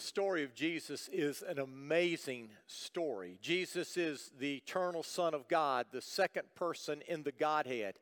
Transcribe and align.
The 0.00 0.06
story 0.06 0.44
of 0.44 0.54
Jesus 0.54 1.10
is 1.12 1.42
an 1.46 1.58
amazing 1.58 2.48
story. 2.66 3.36
Jesus 3.42 3.98
is 3.98 4.30
the 4.38 4.56
eternal 4.56 5.02
Son 5.02 5.34
of 5.34 5.46
God, 5.46 5.88
the 5.92 6.00
second 6.00 6.44
person 6.54 7.02
in 7.06 7.22
the 7.22 7.32
Godhead. 7.32 7.96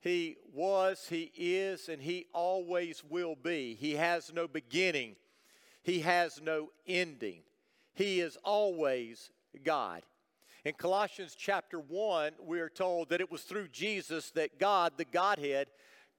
He 0.00 0.36
was, 0.54 1.08
He 1.10 1.32
is, 1.36 1.88
and 1.88 2.00
He 2.00 2.26
always 2.32 3.02
will 3.02 3.34
be. 3.34 3.74
He 3.74 3.96
has 3.96 4.32
no 4.32 4.46
beginning, 4.46 5.16
He 5.82 5.98
has 5.98 6.40
no 6.40 6.68
ending. 6.86 7.40
He 7.92 8.20
is 8.20 8.38
always 8.44 9.32
God. 9.64 10.02
In 10.64 10.74
Colossians 10.74 11.34
chapter 11.36 11.80
1, 11.80 12.34
we 12.40 12.60
are 12.60 12.68
told 12.68 13.08
that 13.08 13.20
it 13.20 13.32
was 13.32 13.42
through 13.42 13.66
Jesus 13.66 14.30
that 14.36 14.60
God, 14.60 14.92
the 14.96 15.04
Godhead, 15.04 15.70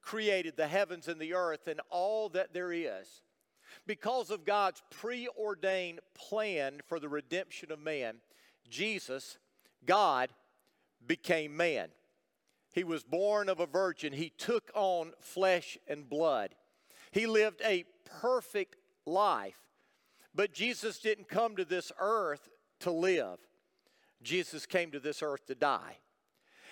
created 0.02 0.58
the 0.58 0.68
heavens 0.68 1.08
and 1.08 1.18
the 1.18 1.32
earth 1.32 1.66
and 1.66 1.80
all 1.88 2.28
that 2.28 2.52
there 2.52 2.74
is. 2.74 3.22
Because 3.86 4.30
of 4.30 4.44
God's 4.44 4.82
preordained 4.90 6.00
plan 6.14 6.80
for 6.86 7.00
the 7.00 7.08
redemption 7.08 7.72
of 7.72 7.80
man, 7.80 8.16
Jesus, 8.68 9.38
God, 9.84 10.30
became 11.06 11.56
man. 11.56 11.88
He 12.72 12.84
was 12.84 13.02
born 13.02 13.48
of 13.48 13.60
a 13.60 13.66
virgin. 13.66 14.12
He 14.12 14.30
took 14.30 14.70
on 14.74 15.12
flesh 15.20 15.76
and 15.88 16.08
blood. 16.08 16.54
He 17.10 17.26
lived 17.26 17.60
a 17.64 17.84
perfect 18.20 18.76
life. 19.04 19.58
But 20.34 20.54
Jesus 20.54 20.98
didn't 20.98 21.28
come 21.28 21.56
to 21.56 21.64
this 21.64 21.92
earth 21.98 22.48
to 22.80 22.90
live, 22.90 23.38
Jesus 24.22 24.66
came 24.66 24.90
to 24.92 25.00
this 25.00 25.22
earth 25.22 25.46
to 25.46 25.54
die. 25.54 25.98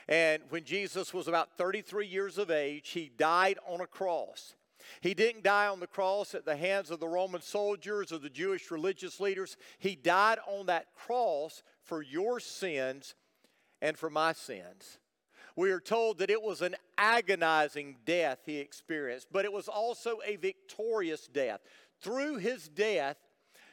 And 0.08 0.42
when 0.48 0.64
Jesus 0.64 1.14
was 1.14 1.28
about 1.28 1.56
33 1.56 2.06
years 2.06 2.36
of 2.36 2.50
age, 2.50 2.90
he 2.90 3.12
died 3.16 3.58
on 3.68 3.80
a 3.80 3.86
cross. 3.86 4.54
He 5.00 5.14
didn't 5.14 5.44
die 5.44 5.68
on 5.68 5.80
the 5.80 5.86
cross 5.86 6.34
at 6.34 6.44
the 6.44 6.56
hands 6.56 6.90
of 6.90 7.00
the 7.00 7.08
Roman 7.08 7.42
soldiers 7.42 8.12
or 8.12 8.18
the 8.18 8.30
Jewish 8.30 8.70
religious 8.70 9.20
leaders. 9.20 9.56
He 9.78 9.94
died 9.94 10.38
on 10.46 10.66
that 10.66 10.94
cross 10.94 11.62
for 11.82 12.02
your 12.02 12.40
sins 12.40 13.14
and 13.80 13.96
for 13.96 14.10
my 14.10 14.32
sins. 14.32 14.98
We 15.56 15.72
are 15.72 15.80
told 15.80 16.18
that 16.18 16.30
it 16.30 16.42
was 16.42 16.62
an 16.62 16.76
agonizing 16.96 17.96
death 18.04 18.38
he 18.46 18.58
experienced, 18.58 19.28
but 19.32 19.44
it 19.44 19.52
was 19.52 19.68
also 19.68 20.18
a 20.24 20.36
victorious 20.36 21.26
death. 21.26 21.60
Through 22.00 22.38
his 22.38 22.68
death, 22.68 23.16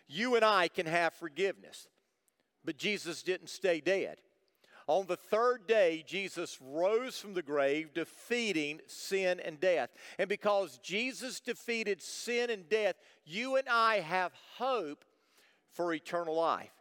you 0.08 0.36
and 0.36 0.44
I 0.44 0.68
can 0.68 0.86
have 0.86 1.14
forgiveness. 1.14 1.88
But 2.66 2.78
Jesus 2.78 3.24
didn't 3.24 3.50
stay 3.50 3.80
dead. 3.80 4.18
On 4.88 5.06
the 5.06 5.18
third 5.18 5.68
day, 5.68 6.04
Jesus 6.08 6.58
rose 6.62 7.20
from 7.20 7.34
the 7.34 7.42
grave, 7.42 7.94
defeating 7.94 8.80
sin 8.88 9.42
and 9.42 9.60
death. 9.60 9.90
And 10.18 10.30
because 10.30 10.78
Jesus 10.78 11.42
defeated 11.42 12.02
sin 12.02 12.50
and 12.50 12.70
death, 12.70 12.96
you 13.26 13.58
and 13.58 13.68
I 13.68 14.00
have 14.00 14.32
hope 14.56 15.04
for 15.74 15.94
eternal 15.94 16.36
life. 16.36 16.72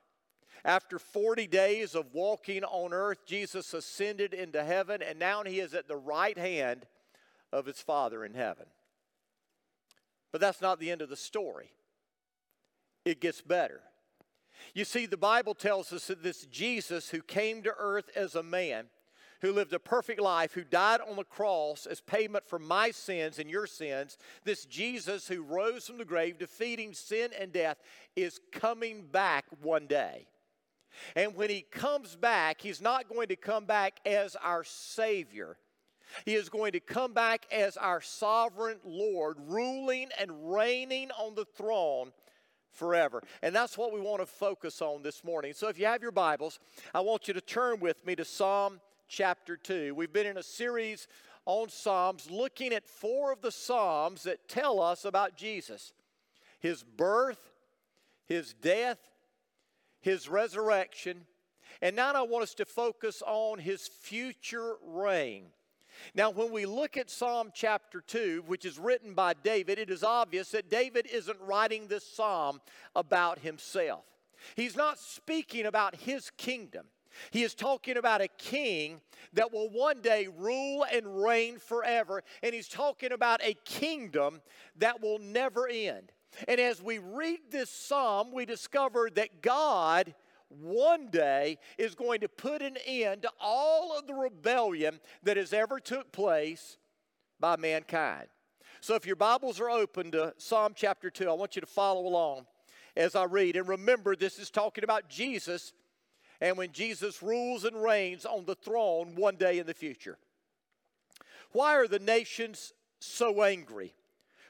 After 0.64 1.00
40 1.00 1.48
days 1.48 1.96
of 1.96 2.06
walking 2.12 2.62
on 2.62 2.92
earth, 2.92 3.26
Jesus 3.26 3.74
ascended 3.74 4.32
into 4.32 4.64
heaven, 4.64 5.02
and 5.02 5.18
now 5.18 5.42
he 5.42 5.58
is 5.58 5.74
at 5.74 5.88
the 5.88 5.96
right 5.96 6.38
hand 6.38 6.86
of 7.52 7.66
his 7.66 7.80
Father 7.80 8.24
in 8.24 8.34
heaven. 8.34 8.66
But 10.30 10.40
that's 10.40 10.60
not 10.60 10.78
the 10.78 10.90
end 10.90 11.02
of 11.02 11.08
the 11.08 11.16
story, 11.16 11.72
it 13.04 13.20
gets 13.20 13.40
better. 13.40 13.80
You 14.74 14.84
see, 14.84 15.06
the 15.06 15.16
Bible 15.16 15.54
tells 15.54 15.92
us 15.92 16.06
that 16.06 16.22
this 16.22 16.46
Jesus 16.46 17.10
who 17.10 17.22
came 17.22 17.62
to 17.62 17.74
earth 17.78 18.10
as 18.14 18.34
a 18.34 18.42
man, 18.42 18.86
who 19.40 19.52
lived 19.52 19.72
a 19.72 19.78
perfect 19.78 20.20
life, 20.20 20.52
who 20.52 20.64
died 20.64 21.00
on 21.00 21.16
the 21.16 21.24
cross 21.24 21.86
as 21.86 22.00
payment 22.00 22.46
for 22.46 22.58
my 22.58 22.90
sins 22.90 23.38
and 23.38 23.50
your 23.50 23.66
sins, 23.66 24.18
this 24.44 24.64
Jesus 24.64 25.28
who 25.28 25.42
rose 25.42 25.86
from 25.86 25.98
the 25.98 26.04
grave, 26.04 26.38
defeating 26.38 26.94
sin 26.94 27.30
and 27.38 27.52
death, 27.52 27.78
is 28.14 28.40
coming 28.52 29.06
back 29.06 29.44
one 29.62 29.86
day. 29.86 30.26
And 31.14 31.34
when 31.34 31.50
he 31.50 31.62
comes 31.62 32.16
back, 32.16 32.60
he's 32.60 32.80
not 32.80 33.08
going 33.08 33.28
to 33.28 33.36
come 33.36 33.66
back 33.66 34.00
as 34.06 34.36
our 34.36 34.64
Savior. 34.64 35.58
He 36.24 36.34
is 36.34 36.48
going 36.48 36.72
to 36.72 36.80
come 36.80 37.12
back 37.12 37.46
as 37.52 37.76
our 37.76 38.00
sovereign 38.00 38.78
Lord, 38.84 39.36
ruling 39.46 40.08
and 40.18 40.52
reigning 40.52 41.10
on 41.10 41.34
the 41.34 41.44
throne 41.44 42.12
forever. 42.76 43.22
And 43.42 43.54
that's 43.54 43.76
what 43.76 43.92
we 43.92 44.00
want 44.00 44.20
to 44.20 44.26
focus 44.26 44.82
on 44.82 45.02
this 45.02 45.24
morning. 45.24 45.54
So 45.54 45.68
if 45.68 45.78
you 45.78 45.86
have 45.86 46.02
your 46.02 46.12
Bibles, 46.12 46.58
I 46.94 47.00
want 47.00 47.26
you 47.26 47.34
to 47.34 47.40
turn 47.40 47.80
with 47.80 48.04
me 48.06 48.14
to 48.16 48.24
Psalm 48.24 48.80
chapter 49.08 49.56
2. 49.56 49.94
We've 49.94 50.12
been 50.12 50.26
in 50.26 50.36
a 50.36 50.42
series 50.42 51.08
on 51.46 51.68
Psalms 51.68 52.30
looking 52.30 52.72
at 52.72 52.86
four 52.86 53.32
of 53.32 53.40
the 53.40 53.52
Psalms 53.52 54.24
that 54.24 54.48
tell 54.48 54.80
us 54.80 55.04
about 55.04 55.36
Jesus 55.36 55.92
his 56.58 56.82
birth, 56.82 57.52
his 58.24 58.54
death, 58.54 58.98
his 60.00 60.28
resurrection, 60.28 61.26
and 61.82 61.94
now 61.94 62.12
I 62.12 62.22
want 62.22 62.42
us 62.42 62.54
to 62.54 62.64
focus 62.64 63.22
on 63.24 63.58
his 63.58 63.86
future 63.86 64.76
reign. 64.84 65.44
Now, 66.14 66.30
when 66.30 66.50
we 66.50 66.66
look 66.66 66.96
at 66.96 67.10
Psalm 67.10 67.50
chapter 67.54 68.00
2, 68.00 68.44
which 68.46 68.64
is 68.64 68.78
written 68.78 69.14
by 69.14 69.34
David, 69.34 69.78
it 69.78 69.90
is 69.90 70.02
obvious 70.02 70.50
that 70.50 70.70
David 70.70 71.06
isn't 71.12 71.38
writing 71.40 71.86
this 71.86 72.06
psalm 72.06 72.60
about 72.94 73.38
himself. 73.40 74.04
He's 74.54 74.76
not 74.76 74.98
speaking 74.98 75.66
about 75.66 75.96
his 75.96 76.30
kingdom. 76.36 76.86
He 77.30 77.42
is 77.42 77.54
talking 77.54 77.96
about 77.96 78.20
a 78.20 78.28
king 78.28 79.00
that 79.32 79.52
will 79.52 79.70
one 79.70 80.02
day 80.02 80.28
rule 80.38 80.84
and 80.92 81.22
reign 81.22 81.58
forever. 81.58 82.22
And 82.42 82.54
he's 82.54 82.68
talking 82.68 83.12
about 83.12 83.40
a 83.42 83.54
kingdom 83.64 84.42
that 84.78 85.00
will 85.00 85.18
never 85.18 85.68
end. 85.68 86.12
And 86.46 86.60
as 86.60 86.82
we 86.82 86.98
read 86.98 87.38
this 87.50 87.70
psalm, 87.70 88.32
we 88.32 88.44
discover 88.44 89.08
that 89.14 89.40
God 89.40 90.14
one 90.60 91.08
day 91.10 91.58
is 91.78 91.94
going 91.94 92.20
to 92.20 92.28
put 92.28 92.62
an 92.62 92.76
end 92.86 93.22
to 93.22 93.30
all 93.40 93.96
of 93.96 94.06
the 94.06 94.14
rebellion 94.14 95.00
that 95.22 95.36
has 95.36 95.52
ever 95.52 95.80
took 95.80 96.12
place 96.12 96.78
by 97.40 97.56
mankind. 97.56 98.28
So 98.80 98.94
if 98.94 99.06
your 99.06 99.16
Bibles 99.16 99.60
are 99.60 99.70
open 99.70 100.10
to 100.12 100.34
Psalm 100.38 100.72
chapter 100.74 101.10
2, 101.10 101.28
I 101.28 101.32
want 101.32 101.56
you 101.56 101.60
to 101.60 101.66
follow 101.66 102.06
along 102.06 102.46
as 102.96 103.14
I 103.14 103.24
read. 103.24 103.56
And 103.56 103.68
remember, 103.68 104.14
this 104.14 104.38
is 104.38 104.50
talking 104.50 104.84
about 104.84 105.08
Jesus 105.08 105.72
and 106.40 106.56
when 106.56 106.72
Jesus 106.72 107.22
rules 107.22 107.64
and 107.64 107.82
reigns 107.82 108.26
on 108.26 108.44
the 108.44 108.54
throne 108.54 109.14
one 109.16 109.36
day 109.36 109.58
in 109.58 109.66
the 109.66 109.74
future. 109.74 110.18
Why 111.52 111.76
are 111.76 111.88
the 111.88 111.98
nations 111.98 112.72
so 113.00 113.42
angry? 113.42 113.94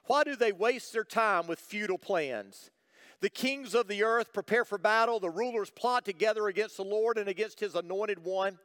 Why 0.06 0.24
do 0.24 0.36
they 0.36 0.52
waste 0.52 0.92
their 0.92 1.04
time 1.04 1.46
with 1.46 1.60
futile 1.60 1.98
plans? 1.98 2.70
The 3.20 3.30
kings 3.30 3.74
of 3.74 3.88
the 3.88 4.04
earth 4.04 4.32
prepare 4.32 4.64
for 4.64 4.78
battle. 4.78 5.20
The 5.20 5.30
rulers 5.30 5.70
plot 5.70 6.04
together 6.04 6.48
against 6.48 6.76
the 6.76 6.84
Lord 6.84 7.18
and 7.18 7.28
against 7.28 7.60
his 7.60 7.74
anointed 7.74 8.24
one. 8.24 8.58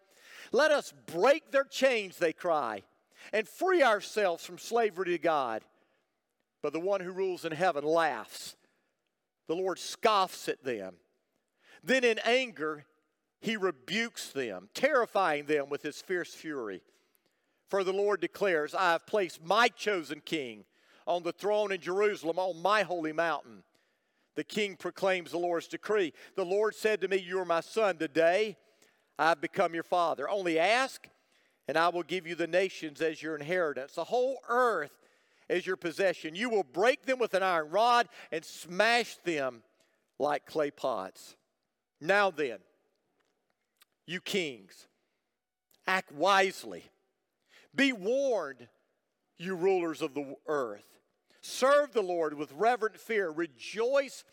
Let 0.51 0.71
us 0.71 0.93
break 1.05 1.51
their 1.51 1.63
chains, 1.63 2.17
they 2.17 2.33
cry, 2.33 2.83
and 3.31 3.47
free 3.47 3.83
ourselves 3.83 4.45
from 4.45 4.57
slavery 4.57 5.05
to 5.05 5.17
God. 5.17 5.63
But 6.61 6.73
the 6.73 6.79
one 6.79 7.01
who 7.01 7.11
rules 7.11 7.45
in 7.45 7.53
heaven 7.53 7.83
laughs. 7.83 8.55
The 9.47 9.55
Lord 9.55 9.79
scoffs 9.79 10.47
at 10.47 10.63
them. 10.63 10.95
Then 11.83 12.03
in 12.03 12.19
anger, 12.19 12.85
he 13.39 13.57
rebukes 13.57 14.29
them, 14.29 14.69
terrifying 14.73 15.45
them 15.45 15.69
with 15.69 15.81
his 15.81 16.01
fierce 16.01 16.33
fury. 16.33 16.81
For 17.69 17.83
the 17.83 17.93
Lord 17.93 18.21
declares, 18.21 18.75
I 18.75 18.91
have 18.91 19.07
placed 19.07 19.43
my 19.43 19.69
chosen 19.69 20.21
king 20.23 20.65
on 21.07 21.23
the 21.23 21.31
throne 21.31 21.71
in 21.71 21.81
Jerusalem, 21.81 22.37
on 22.37 22.61
my 22.61 22.83
holy 22.83 23.13
mountain. 23.13 23.63
The 24.35 24.43
king 24.43 24.75
proclaims 24.75 25.31
the 25.31 25.37
Lord's 25.37 25.67
decree. 25.67 26.13
The 26.35 26.45
Lord 26.45 26.75
said 26.75 27.01
to 27.01 27.07
me, 27.07 27.17
You 27.17 27.39
are 27.39 27.45
my 27.45 27.61
son. 27.61 27.97
Today 27.97 28.57
I've 29.19 29.41
become 29.41 29.73
your 29.73 29.83
father. 29.83 30.29
Only 30.29 30.57
ask, 30.57 31.07
and 31.67 31.77
I 31.77 31.89
will 31.89 32.03
give 32.03 32.25
you 32.25 32.35
the 32.35 32.47
nations 32.47 33.01
as 33.01 33.21
your 33.21 33.35
inheritance, 33.35 33.93
the 33.93 34.05
whole 34.05 34.39
earth 34.47 34.97
as 35.49 35.67
your 35.67 35.75
possession. 35.75 36.33
You 36.33 36.49
will 36.49 36.63
break 36.63 37.05
them 37.05 37.19
with 37.19 37.33
an 37.33 37.43
iron 37.43 37.69
rod 37.69 38.07
and 38.31 38.43
smash 38.43 39.17
them 39.17 39.63
like 40.17 40.45
clay 40.45 40.71
pots. 40.71 41.35
Now 41.99 42.31
then, 42.31 42.59
you 44.07 44.21
kings, 44.21 44.87
act 45.85 46.11
wisely. 46.11 46.85
Be 47.75 47.93
warned, 47.93 48.67
you 49.37 49.55
rulers 49.55 50.01
of 50.01 50.13
the 50.13 50.35
earth. 50.47 50.85
Serve 51.41 51.91
the 51.91 52.01
Lord 52.01 52.35
with 52.35 52.53
reverent 52.53 52.99
fear. 52.99 53.29
Rejoice 53.29 54.23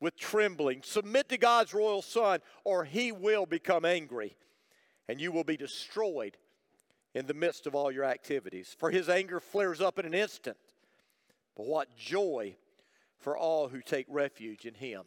with 0.00 0.16
trembling. 0.16 0.82
Submit 0.82 1.28
to 1.28 1.38
God's 1.38 1.74
royal 1.74 2.02
Son, 2.02 2.40
or 2.64 2.84
he 2.84 3.12
will 3.12 3.46
become 3.46 3.84
angry, 3.84 4.36
and 5.08 5.20
you 5.20 5.32
will 5.32 5.44
be 5.44 5.56
destroyed 5.56 6.36
in 7.14 7.26
the 7.26 7.34
midst 7.34 7.66
of 7.66 7.74
all 7.74 7.90
your 7.90 8.04
activities. 8.04 8.74
For 8.78 8.90
his 8.90 9.08
anger 9.08 9.40
flares 9.40 9.80
up 9.80 9.98
in 9.98 10.06
an 10.06 10.14
instant. 10.14 10.56
But 11.56 11.66
what 11.66 11.96
joy 11.96 12.56
for 13.18 13.36
all 13.36 13.68
who 13.68 13.80
take 13.80 14.06
refuge 14.08 14.66
in 14.66 14.74
him. 14.74 15.02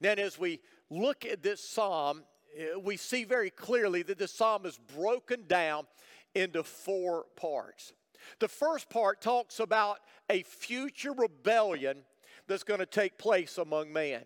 Now, 0.00 0.12
as 0.12 0.38
we 0.38 0.60
look 0.90 1.24
at 1.24 1.42
this 1.42 1.66
psalm, 1.66 2.24
eh, 2.56 2.76
we 2.80 2.96
see 2.96 3.24
very 3.24 3.50
clearly 3.50 4.02
that 4.02 4.18
this 4.18 4.32
psalm 4.32 4.66
is 4.66 4.78
broken 4.94 5.46
down 5.46 5.86
into 6.34 6.62
four 6.62 7.24
parts. 7.36 7.92
The 8.38 8.48
first 8.48 8.88
part 8.90 9.20
talks 9.20 9.60
about 9.60 9.98
a 10.30 10.42
future 10.42 11.12
rebellion 11.12 11.98
that's 12.46 12.64
going 12.64 12.80
to 12.80 12.86
take 12.86 13.18
place 13.18 13.58
among 13.58 13.92
man. 13.92 14.24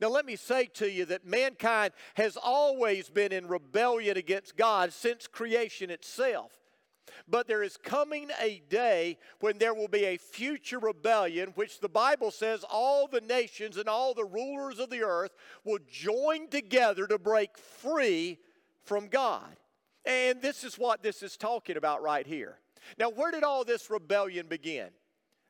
Now, 0.00 0.08
let 0.08 0.26
me 0.26 0.36
say 0.36 0.66
to 0.74 0.90
you 0.90 1.06
that 1.06 1.26
mankind 1.26 1.92
has 2.14 2.36
always 2.36 3.08
been 3.08 3.32
in 3.32 3.48
rebellion 3.48 4.16
against 4.16 4.56
God 4.56 4.92
since 4.92 5.26
creation 5.26 5.90
itself. 5.90 6.52
But 7.26 7.46
there 7.46 7.62
is 7.62 7.76
coming 7.76 8.30
a 8.40 8.62
day 8.68 9.18
when 9.40 9.58
there 9.58 9.74
will 9.74 9.88
be 9.88 10.04
a 10.04 10.18
future 10.18 10.78
rebellion, 10.78 11.52
which 11.54 11.80
the 11.80 11.88
Bible 11.88 12.30
says 12.30 12.64
all 12.68 13.08
the 13.08 13.20
nations 13.22 13.76
and 13.76 13.88
all 13.88 14.14
the 14.14 14.24
rulers 14.24 14.78
of 14.78 14.90
the 14.90 15.02
earth 15.02 15.32
will 15.64 15.78
join 15.90 16.48
together 16.48 17.06
to 17.06 17.18
break 17.18 17.56
free 17.56 18.38
from 18.84 19.08
God. 19.08 19.56
And 20.04 20.40
this 20.40 20.64
is 20.64 20.78
what 20.78 21.02
this 21.02 21.22
is 21.22 21.36
talking 21.36 21.76
about 21.76 22.02
right 22.02 22.26
here. 22.26 22.58
Now, 22.98 23.10
where 23.10 23.30
did 23.30 23.44
all 23.44 23.64
this 23.64 23.90
rebellion 23.90 24.46
begin? 24.48 24.88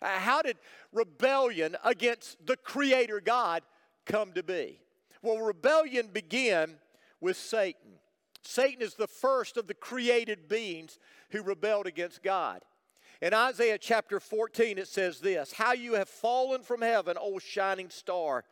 Uh, 0.01 0.19
how 0.19 0.43
did 0.43 0.57
rebellion 0.93 1.77
against 1.85 2.45
the 2.47 2.57
Creator 2.57 3.21
God 3.21 3.63
come 4.07 4.33
to 4.33 4.43
be? 4.43 4.81
Well, 5.23 5.39
rebellion 5.39 6.09
began 6.13 6.79
with 7.21 7.37
Satan. 7.37 7.99
Satan 8.43 8.83
is 8.83 8.95
the 8.95 9.09
first 9.09 9.57
of 9.57 9.67
the 9.67 9.75
created 9.75 10.49
beings 10.49 10.99
who 11.31 11.43
rebelled 11.43 11.87
against 11.87 12.23
God. 12.23 12.63
In 13.21 13.35
Isaiah 13.35 13.79
chapter 13.79 14.21
14, 14.21 14.79
it 14.79 14.87
says 14.87 15.21
this 15.21 15.53
How 15.53 15.73
you 15.73 15.95
have 15.95 16.09
fallen 16.09 16.63
from 16.63 16.83
heaven, 16.83 17.17
O 17.21 17.39
shining 17.39 17.91
star, 17.91 18.45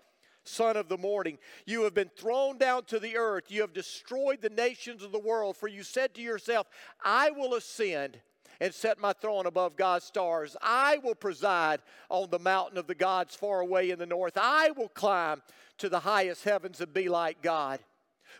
son 0.42 0.76
of 0.76 0.88
the 0.88 0.98
morning. 0.98 1.38
You 1.66 1.84
have 1.84 1.94
been 1.94 2.10
thrown 2.16 2.58
down 2.58 2.84
to 2.86 2.98
the 2.98 3.16
earth. 3.16 3.44
You 3.48 3.60
have 3.60 3.72
destroyed 3.72 4.42
the 4.42 4.50
nations 4.50 5.02
of 5.02 5.12
the 5.12 5.18
world. 5.18 5.56
For 5.56 5.68
you 5.68 5.82
said 5.82 6.14
to 6.14 6.22
yourself, 6.22 6.66
I 7.04 7.30
will 7.30 7.54
ascend 7.54 8.18
and 8.60 8.72
set 8.72 8.98
my 8.98 9.12
throne 9.12 9.46
above 9.46 9.76
God's 9.76 10.04
stars. 10.04 10.56
I 10.62 10.98
will 10.98 11.14
preside 11.14 11.80
on 12.08 12.30
the 12.30 12.38
mountain 12.38 12.78
of 12.78 12.86
the 12.86 12.94
gods 12.94 13.34
far 13.34 13.60
away 13.60 13.90
in 13.90 13.98
the 13.98 14.06
north. 14.06 14.36
I 14.36 14.70
will 14.70 14.88
climb 14.88 15.42
to 15.78 15.88
the 15.88 16.00
highest 16.00 16.44
heavens 16.44 16.80
and 16.80 16.92
be 16.92 17.08
like 17.08 17.42
God. 17.42 17.80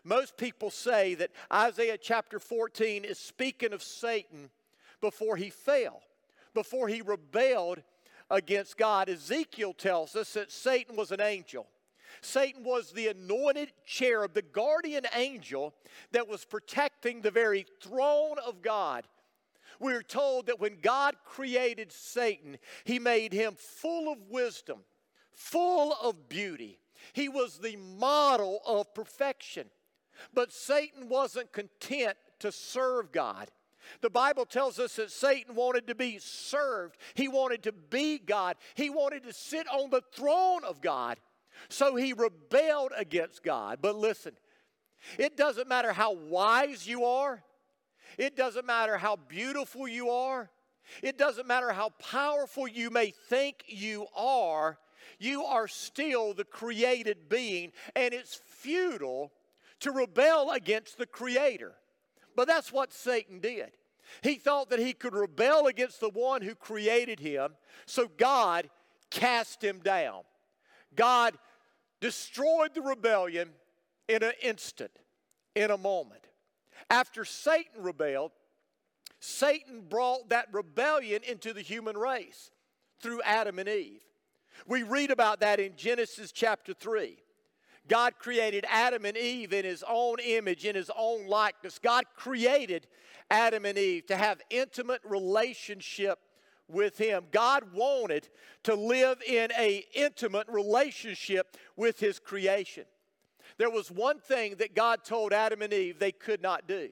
Most 0.04 0.36
people 0.36 0.70
say 0.70 1.14
that 1.14 1.30
Isaiah 1.52 1.98
chapter 1.98 2.38
14 2.38 3.04
is 3.04 3.18
speaking 3.18 3.72
of 3.72 3.82
Satan 3.82 4.50
before 5.00 5.36
he 5.36 5.50
fell, 5.50 6.02
before 6.54 6.88
he 6.88 7.02
rebelled 7.02 7.82
against 8.30 8.76
God. 8.76 9.08
Ezekiel 9.08 9.72
tells 9.72 10.16
us 10.16 10.32
that 10.34 10.50
Satan 10.52 10.96
was 10.96 11.12
an 11.12 11.20
angel. 11.20 11.66
Satan 12.20 12.64
was 12.64 12.92
the 12.92 13.08
anointed 13.08 13.72
cherub, 13.84 14.34
the 14.34 14.42
guardian 14.42 15.06
angel 15.14 15.74
that 16.12 16.28
was 16.28 16.44
protecting 16.44 17.20
the 17.20 17.30
very 17.30 17.66
throne 17.80 18.36
of 18.44 18.62
God. 18.62 19.04
We're 19.80 20.02
told 20.02 20.46
that 20.46 20.60
when 20.60 20.78
God 20.80 21.16
created 21.24 21.92
Satan, 21.92 22.58
he 22.84 22.98
made 22.98 23.32
him 23.32 23.54
full 23.56 24.12
of 24.12 24.18
wisdom, 24.28 24.78
full 25.32 25.94
of 26.02 26.28
beauty. 26.28 26.78
He 27.12 27.28
was 27.28 27.58
the 27.58 27.76
model 27.76 28.60
of 28.66 28.94
perfection. 28.94 29.68
But 30.32 30.52
Satan 30.52 31.08
wasn't 31.08 31.52
content 31.52 32.16
to 32.40 32.50
serve 32.50 33.12
God. 33.12 33.50
The 34.00 34.10
Bible 34.10 34.46
tells 34.46 34.78
us 34.78 34.96
that 34.96 35.10
Satan 35.10 35.54
wanted 35.54 35.86
to 35.86 35.94
be 35.94 36.18
served. 36.18 36.96
He 37.14 37.28
wanted 37.28 37.62
to 37.64 37.72
be 37.72 38.18
God. 38.18 38.56
He 38.74 38.90
wanted 38.90 39.24
to 39.24 39.32
sit 39.32 39.68
on 39.68 39.90
the 39.90 40.02
throne 40.12 40.64
of 40.64 40.80
God. 40.80 41.18
So 41.68 41.96
he 41.96 42.12
rebelled 42.12 42.92
against 42.96 43.42
God. 43.42 43.78
But 43.80 43.96
listen, 43.96 44.32
it 45.18 45.36
doesn't 45.36 45.68
matter 45.68 45.92
how 45.92 46.12
wise 46.12 46.86
you 46.86 47.04
are, 47.04 47.42
it 48.18 48.36
doesn't 48.36 48.66
matter 48.66 48.96
how 48.96 49.16
beautiful 49.16 49.86
you 49.88 50.10
are, 50.10 50.50
it 51.02 51.18
doesn't 51.18 51.46
matter 51.46 51.72
how 51.72 51.90
powerful 51.98 52.68
you 52.68 52.90
may 52.90 53.10
think 53.10 53.64
you 53.66 54.06
are, 54.16 54.78
you 55.18 55.44
are 55.44 55.68
still 55.68 56.34
the 56.34 56.44
created 56.44 57.28
being, 57.28 57.72
and 57.94 58.12
it's 58.14 58.40
futile 58.46 59.32
to 59.80 59.90
rebel 59.90 60.52
against 60.52 60.98
the 60.98 61.06
Creator. 61.06 61.72
But 62.34 62.48
that's 62.48 62.72
what 62.72 62.92
Satan 62.92 63.40
did. 63.40 63.70
He 64.22 64.36
thought 64.36 64.70
that 64.70 64.78
he 64.78 64.92
could 64.92 65.14
rebel 65.14 65.66
against 65.66 66.00
the 66.00 66.10
one 66.10 66.42
who 66.42 66.54
created 66.54 67.20
him, 67.20 67.54
so 67.86 68.08
God 68.16 68.70
cast 69.10 69.62
him 69.62 69.80
down. 69.80 70.22
God 70.94 71.34
destroyed 72.00 72.74
the 72.74 72.82
rebellion 72.82 73.50
in 74.08 74.22
an 74.22 74.32
instant, 74.42 74.92
in 75.54 75.70
a 75.70 75.76
moment. 75.76 76.25
After 76.90 77.24
Satan 77.24 77.82
rebelled, 77.82 78.32
Satan 79.18 79.82
brought 79.88 80.28
that 80.28 80.48
rebellion 80.52 81.22
into 81.26 81.52
the 81.52 81.62
human 81.62 81.96
race 81.96 82.50
through 83.00 83.22
Adam 83.22 83.58
and 83.58 83.68
Eve. 83.68 84.00
We 84.66 84.82
read 84.82 85.10
about 85.10 85.40
that 85.40 85.60
in 85.60 85.76
Genesis 85.76 86.32
chapter 86.32 86.72
3. 86.72 87.16
God 87.88 88.14
created 88.18 88.64
Adam 88.68 89.04
and 89.04 89.16
Eve 89.16 89.52
in 89.52 89.64
his 89.64 89.84
own 89.88 90.16
image, 90.24 90.64
in 90.64 90.74
his 90.74 90.90
own 90.96 91.26
likeness. 91.26 91.78
God 91.78 92.04
created 92.16 92.86
Adam 93.30 93.64
and 93.64 93.78
Eve 93.78 94.06
to 94.06 94.16
have 94.16 94.40
intimate 94.50 95.00
relationship 95.04 96.18
with 96.68 96.98
him. 96.98 97.24
God 97.30 97.72
wanted 97.72 98.28
to 98.64 98.74
live 98.74 99.22
in 99.26 99.52
a 99.56 99.84
intimate 99.94 100.48
relationship 100.48 101.56
with 101.76 102.00
his 102.00 102.18
creation. 102.18 102.84
There 103.58 103.70
was 103.70 103.90
one 103.90 104.18
thing 104.18 104.56
that 104.56 104.74
God 104.74 105.04
told 105.04 105.32
Adam 105.32 105.62
and 105.62 105.72
Eve 105.72 105.98
they 105.98 106.12
could 106.12 106.42
not 106.42 106.68
do. 106.68 106.90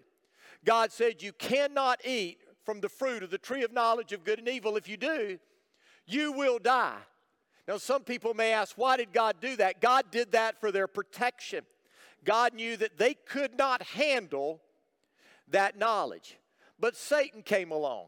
God 0.65 0.93
said, 0.93 1.23
You 1.23 1.33
cannot 1.33 2.01
eat 2.07 2.39
from 2.65 2.81
the 2.81 2.89
fruit 2.89 3.23
of 3.23 3.31
the 3.31 3.39
tree 3.39 3.63
of 3.63 3.73
knowledge 3.73 4.13
of 4.13 4.25
good 4.25 4.39
and 4.39 4.49
evil. 4.49 4.77
If 4.77 4.89
you 4.89 4.97
do, 4.97 5.39
you 6.07 6.33
will 6.33 6.59
die. 6.59 6.99
Now, 7.67 7.79
some 7.79 8.03
people 8.03 8.35
may 8.35 8.53
ask, 8.53 8.77
why 8.77 8.97
did 8.97 9.13
God 9.13 9.37
do 9.41 9.57
that? 9.57 9.81
God 9.81 10.11
did 10.11 10.33
that 10.33 10.61
for 10.61 10.71
their 10.71 10.87
protection. 10.87 11.65
God 12.25 12.55
knew 12.55 12.77
that 12.77 12.99
they 12.99 13.15
could 13.15 13.57
not 13.57 13.83
handle 13.83 14.61
that 15.49 15.79
knowledge. 15.79 16.39
But 16.79 16.97
Satan 16.97 17.43
came 17.43 17.71
along. 17.71 18.07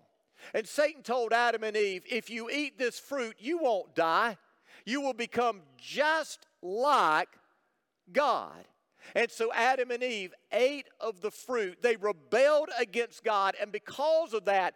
And 0.53 0.67
Satan 0.67 1.03
told 1.03 1.33
Adam 1.33 1.65
and 1.65 1.77
Eve, 1.77 2.03
if 2.09 2.29
you 2.29 2.51
eat 2.51 2.79
this 2.79 2.99
fruit, 2.99 3.37
you 3.39 3.59
won't 3.59 3.95
die. 3.95 4.37
You 4.85 5.01
will 5.01 5.15
become 5.15 5.63
just 5.79 6.47
like 6.63 7.31
God. 8.13 8.65
And 9.15 9.31
so 9.31 9.53
Adam 9.53 9.91
and 9.91 10.03
Eve 10.03 10.35
ate 10.53 10.89
of 11.01 11.21
the 11.21 11.31
fruit. 11.31 11.79
They 11.83 11.97
rebelled 11.97 12.71
against 12.79 13.25
God. 13.25 13.55
And 13.61 13.71
because 13.71 14.33
of 14.35 14.47
that, 14.47 14.75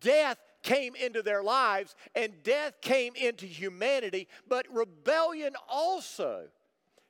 death 0.00 0.38
came 0.62 0.94
into 0.94 1.22
their 1.22 1.42
lives 1.42 1.96
and 2.14 2.42
death 2.42 2.80
came 2.82 3.14
into 3.16 3.46
humanity, 3.46 4.28
but 4.46 4.66
rebellion 4.70 5.54
also 5.68 6.48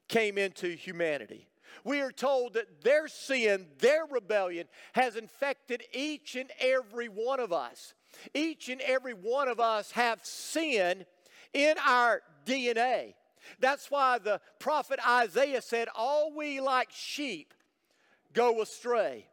came 0.09 0.39
into 0.39 0.69
humanity. 0.69 1.49
We 1.85 2.01
are 2.01 2.13
told 2.13 2.55
that 2.55 2.83
their 2.83 3.09
sin, 3.09 3.67
their 3.79 4.05
rebellion, 4.07 4.67
has 4.93 5.17
infected 5.17 5.83
each 5.93 6.37
and 6.37 6.51
every 6.61 7.09
one 7.09 7.41
of 7.41 7.53
us. 7.53 7.95
Each 8.35 8.69
and 8.69 8.81
every 8.81 9.15
one 9.15 9.49
of 9.49 9.61
us 9.61 9.93
have 9.93 10.25
sin 10.25 11.07
in 11.53 11.75
our 11.87 12.23
DNA. 12.45 13.15
That's 13.59 13.91
why 13.91 14.19
the 14.19 14.41
prophet 14.59 15.01
Isaiah 15.07 15.63
said, 15.63 15.89
All 15.95 16.33
we 16.35 16.61
like 16.61 16.91
sheep 16.91 17.55
go 18.33 18.63
astray. 18.63 19.27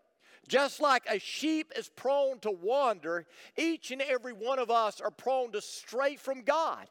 Just 0.47 0.79
like 0.79 1.03
a 1.09 1.19
sheep 1.19 1.73
is 1.75 1.89
prone 1.89 2.39
to 2.39 2.51
wander, 2.51 3.25
each 3.57 3.91
and 3.91 4.01
every 4.01 4.31
one 4.31 4.59
of 4.59 4.71
us 4.71 5.01
are 5.01 5.11
prone 5.11 5.51
to 5.51 5.61
stray 5.61 6.15
from 6.15 6.41
God. 6.41 6.87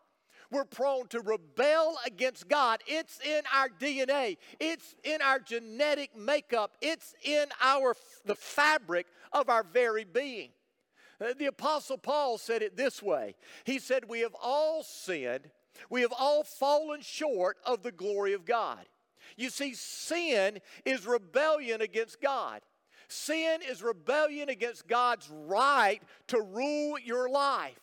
We're 0.51 0.65
prone 0.65 1.09
to 1.09 1.21
rebel 1.21 1.99
against 2.07 2.49
God. 2.49 2.81
It's 2.87 3.19
in 3.21 3.43
our 3.53 3.69
DNA. 3.69 4.37
It's 4.61 4.95
in 5.03 5.21
our 5.21 5.39
genetic 5.39 6.17
makeup. 6.17 6.77
It's 6.81 7.15
in 7.25 7.47
our 7.61 7.97
the 8.25 8.37
fabric 8.37 9.07
of 9.33 9.49
our 9.49 9.65
very 9.65 10.05
being. 10.05 10.51
The 11.19 11.47
apostle 11.47 11.99
Paul 11.99 12.39
said 12.39 12.63
it 12.63 12.77
this 12.77 13.03
way. 13.03 13.37
He 13.65 13.79
said, 13.79 14.09
"We 14.09 14.21
have 14.21 14.37
all 14.41 14.83
sinned. 14.83 15.51
We 15.91 16.03
have 16.03 16.13
all 16.13 16.43
fallen 16.45 17.01
short 17.03 17.59
of 17.65 17.83
the 17.83 17.93
glory 17.93 18.33
of 18.33 18.45
God." 18.45 18.87
You 19.37 19.51
see, 19.51 19.75
sin 19.75 20.61
is 20.85 21.07
rebellion 21.07 21.81
against 21.81 22.21
God. 22.21 22.63
Sin 23.09 23.63
is 23.63 23.83
rebellion 23.83 24.49
against 24.49 24.87
God's 24.87 25.29
right 25.29 26.03
to 26.29 26.41
rule 26.41 26.99
your 26.99 27.29
life. 27.29 27.79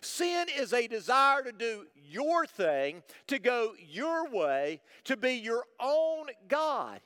Sin 0.00 0.48
is 0.48 0.72
a 0.72 0.86
desire 0.86 1.42
to 1.42 1.52
do 1.52 1.88
your 1.94 2.46
thing, 2.46 3.02
to 3.26 3.38
go 3.38 3.74
your 3.78 4.28
way, 4.28 4.80
to 5.04 5.16
be 5.16 5.32
your 5.32 5.64
own 5.80 6.30
God. 6.46 7.00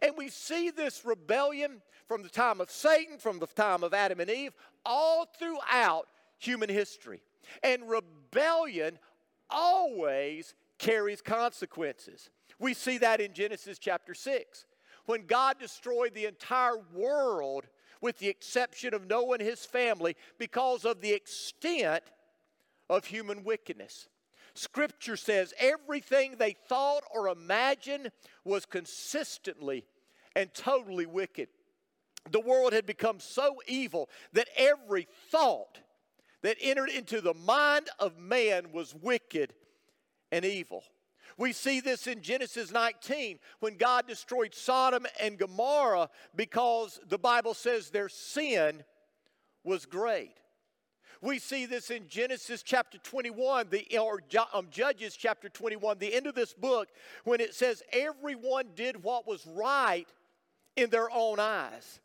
And 0.00 0.16
we 0.16 0.28
see 0.28 0.70
this 0.70 1.04
rebellion 1.04 1.82
from 2.06 2.22
the 2.22 2.30
time 2.30 2.60
of 2.60 2.70
Satan, 2.70 3.18
from 3.18 3.38
the 3.38 3.46
time 3.46 3.82
of 3.82 3.92
Adam 3.92 4.20
and 4.20 4.30
Eve, 4.30 4.54
all 4.84 5.26
throughout 5.26 6.08
human 6.38 6.70
history. 6.70 7.22
And 7.62 7.88
rebellion 7.88 8.98
always 9.50 10.54
carries 10.78 11.20
consequences. 11.20 12.30
We 12.58 12.74
see 12.74 12.98
that 12.98 13.20
in 13.20 13.32
Genesis 13.32 13.78
chapter 13.78 14.14
6 14.14 14.64
when 15.06 15.26
God 15.26 15.58
destroyed 15.58 16.14
the 16.14 16.26
entire 16.26 16.78
world 16.92 17.66
with 18.00 18.18
the 18.18 18.28
exception 18.28 18.94
of 18.94 19.08
Noah 19.08 19.34
and 19.34 19.42
his 19.42 19.64
family 19.64 20.16
because 20.38 20.84
of 20.84 21.00
the 21.00 21.12
extent 21.12 22.04
of 22.90 23.06
human 23.06 23.42
wickedness. 23.42 24.08
Scripture 24.54 25.16
says 25.16 25.54
everything 25.58 26.34
they 26.36 26.54
thought 26.68 27.04
or 27.14 27.28
imagined 27.28 28.10
was 28.44 28.66
consistently 28.66 29.86
and 30.34 30.52
totally 30.52 31.06
wicked. 31.06 31.48
The 32.30 32.40
world 32.40 32.72
had 32.72 32.84
become 32.84 33.20
so 33.20 33.56
evil 33.66 34.08
that 34.32 34.48
every 34.56 35.06
thought 35.30 35.78
that 36.42 36.56
entered 36.60 36.90
into 36.90 37.20
the 37.20 37.34
mind 37.34 37.88
of 37.98 38.18
man 38.18 38.72
was 38.72 38.94
wicked 38.94 39.52
and 40.30 40.44
evil. 40.44 40.84
We 41.36 41.52
see 41.52 41.80
this 41.80 42.06
in 42.06 42.20
Genesis 42.20 42.72
19 42.72 43.38
when 43.60 43.76
God 43.76 44.08
destroyed 44.08 44.54
Sodom 44.54 45.06
and 45.20 45.38
Gomorrah 45.38 46.10
because 46.34 47.00
the 47.08 47.18
Bible 47.18 47.54
says 47.54 47.90
their 47.90 48.08
sin 48.08 48.82
was 49.62 49.86
great. 49.86 50.32
We 51.20 51.38
see 51.38 51.66
this 51.66 51.90
in 51.90 52.08
Genesis 52.08 52.62
chapter 52.62 52.98
21, 52.98 53.68
the, 53.70 53.98
or 53.98 54.22
um, 54.52 54.68
Judges 54.70 55.16
chapter 55.16 55.48
21, 55.48 55.98
the 55.98 56.14
end 56.14 56.26
of 56.26 56.34
this 56.34 56.54
book, 56.54 56.88
when 57.24 57.40
it 57.40 57.54
says 57.54 57.82
everyone 57.92 58.66
did 58.76 59.02
what 59.02 59.26
was 59.26 59.44
right 59.46 60.06
in 60.76 60.90
their 60.90 61.10
own 61.10 61.40
eyes. 61.40 62.00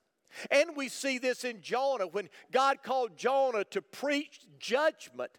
And 0.49 0.75
we 0.75 0.89
see 0.89 1.17
this 1.17 1.43
in 1.43 1.61
Jonah 1.61 2.07
when 2.07 2.29
God 2.51 2.83
called 2.83 3.17
Jonah 3.17 3.63
to 3.65 3.81
preach 3.81 4.41
judgment 4.59 5.31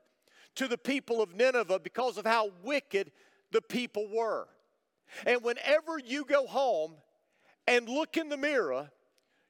to 0.57 0.69
the 0.69 0.79
people 0.79 1.21
of 1.21 1.35
Nineveh 1.35 1.81
because 1.81 2.17
of 2.17 2.27
how 2.27 2.51
wicked 2.63 3.11
the 3.51 3.63
people 3.63 4.09
were. 4.09 4.49
And 5.27 5.43
whenever 5.43 5.99
you 5.99 6.25
go 6.25 6.47
home 6.47 6.95
and 7.67 7.89
look 7.89 8.17
in 8.17 8.29
the 8.29 8.37
mirror, 8.37 8.91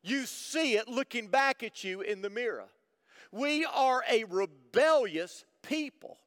you 0.02 0.26
see 0.26 0.76
it 0.76 0.88
looking 0.88 1.28
back 1.28 1.62
at 1.62 1.84
you 1.84 2.00
in 2.00 2.22
the 2.22 2.30
mirror. 2.30 2.68
We 3.32 3.64
are 3.64 4.04
a 4.10 4.24
rebellious 4.24 5.44
people. 5.62 6.18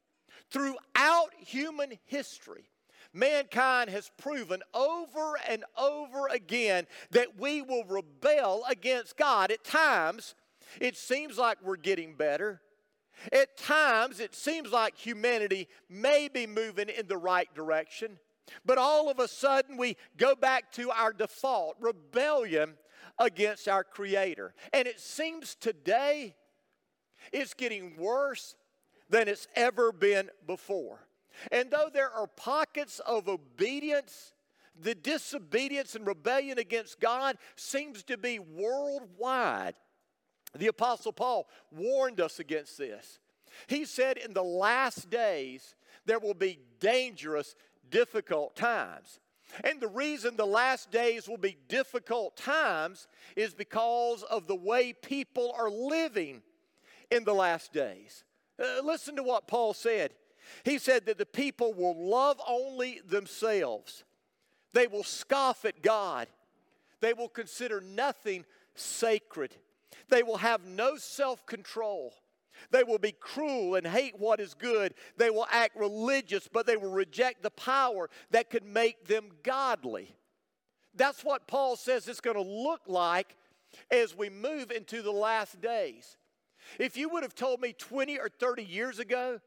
Throughout 0.50 1.30
human 1.38 1.98
history, 2.06 2.70
mankind 3.18 3.90
has 3.90 4.10
proven 4.16 4.62
over 4.72 5.38
and 5.48 5.64
over 5.76 6.28
again 6.28 6.86
that 7.10 7.38
we 7.38 7.62
will 7.62 7.84
rebel 7.84 8.64
against 8.68 9.16
God. 9.16 9.50
At 9.50 9.64
times, 9.64 10.34
it 10.80 10.96
seems 10.96 11.38
like 11.38 11.58
we're 11.62 11.76
getting 11.76 12.14
better. 12.14 12.60
At 13.32 13.56
times, 13.56 14.20
it 14.20 14.34
seems 14.34 14.70
like 14.70 14.96
humanity 14.96 15.68
may 15.88 16.28
be 16.28 16.46
moving 16.46 16.88
in 16.88 17.08
the 17.08 17.16
right 17.16 17.52
direction. 17.54 18.18
But 18.64 18.78
all 18.78 19.10
of 19.10 19.18
a 19.18 19.28
sudden, 19.28 19.76
we 19.76 19.96
go 20.16 20.34
back 20.34 20.72
to 20.72 20.90
our 20.90 21.12
default 21.12 21.76
rebellion 21.80 22.74
against 23.18 23.68
our 23.68 23.84
Creator. 23.84 24.54
And 24.72 24.86
it 24.86 25.00
seems 25.00 25.54
today 25.54 26.36
it's 27.32 27.54
getting 27.54 27.96
worse 27.96 28.54
than 29.10 29.28
it's 29.28 29.48
ever 29.54 29.92
been 29.92 30.30
before. 30.46 31.07
And 31.52 31.70
though 31.70 31.88
there 31.92 32.10
are 32.10 32.26
pockets 32.26 33.00
of 33.00 33.28
obedience, 33.28 34.32
the 34.80 34.94
disobedience 34.94 35.94
and 35.94 36.06
rebellion 36.06 36.58
against 36.58 37.00
God 37.00 37.36
seems 37.56 38.02
to 38.04 38.16
be 38.16 38.38
worldwide. 38.38 39.74
The 40.56 40.68
Apostle 40.68 41.12
Paul 41.12 41.48
warned 41.70 42.20
us 42.20 42.38
against 42.38 42.78
this. 42.78 43.18
He 43.66 43.84
said, 43.84 44.16
In 44.16 44.32
the 44.32 44.44
last 44.44 45.10
days, 45.10 45.74
there 46.06 46.18
will 46.18 46.34
be 46.34 46.58
dangerous, 46.80 47.54
difficult 47.90 48.56
times. 48.56 49.20
And 49.64 49.80
the 49.80 49.88
reason 49.88 50.36
the 50.36 50.46
last 50.46 50.90
days 50.90 51.28
will 51.28 51.38
be 51.38 51.56
difficult 51.68 52.36
times 52.36 53.08
is 53.34 53.54
because 53.54 54.22
of 54.24 54.46
the 54.46 54.54
way 54.54 54.92
people 54.92 55.54
are 55.56 55.70
living 55.70 56.42
in 57.10 57.24
the 57.24 57.34
last 57.34 57.72
days. 57.72 58.24
Uh, 58.62 58.82
listen 58.82 59.16
to 59.16 59.22
what 59.22 59.48
Paul 59.48 59.72
said. 59.72 60.12
He 60.64 60.78
said 60.78 61.06
that 61.06 61.18
the 61.18 61.26
people 61.26 61.72
will 61.72 62.08
love 62.08 62.40
only 62.46 63.00
themselves, 63.06 64.04
they 64.72 64.86
will 64.86 65.04
scoff 65.04 65.64
at 65.64 65.82
God, 65.82 66.28
they 67.00 67.12
will 67.12 67.28
consider 67.28 67.80
nothing 67.80 68.44
sacred, 68.74 69.54
they 70.08 70.22
will 70.22 70.38
have 70.38 70.64
no 70.64 70.96
self 70.96 71.44
control. 71.46 72.14
They 72.72 72.82
will 72.82 72.98
be 72.98 73.12
cruel 73.12 73.76
and 73.76 73.86
hate 73.86 74.18
what 74.18 74.40
is 74.40 74.52
good. 74.52 74.94
They 75.16 75.30
will 75.30 75.46
act 75.48 75.76
religious, 75.76 76.48
but 76.52 76.66
they 76.66 76.76
will 76.76 76.90
reject 76.90 77.44
the 77.44 77.50
power 77.50 78.10
that 78.32 78.50
could 78.50 78.64
make 78.64 79.06
them 79.06 79.30
godly. 79.44 80.16
That's 80.94 81.22
what 81.22 81.46
Paul 81.46 81.76
says 81.76 82.08
it's 82.08 82.20
going 82.20 82.36
to 82.36 82.42
look 82.42 82.80
like 82.88 83.36
as 83.90 84.16
we 84.16 84.28
move 84.28 84.70
into 84.70 85.02
the 85.02 85.12
last 85.12 85.60
days. 85.60 86.16
If 86.78 86.96
you 86.96 87.08
would 87.10 87.22
have 87.22 87.34
told 87.34 87.60
me 87.60 87.72
20 87.72 88.18
or 88.18 88.28
30 88.28 88.64
years 88.64 88.98
ago 88.98 89.40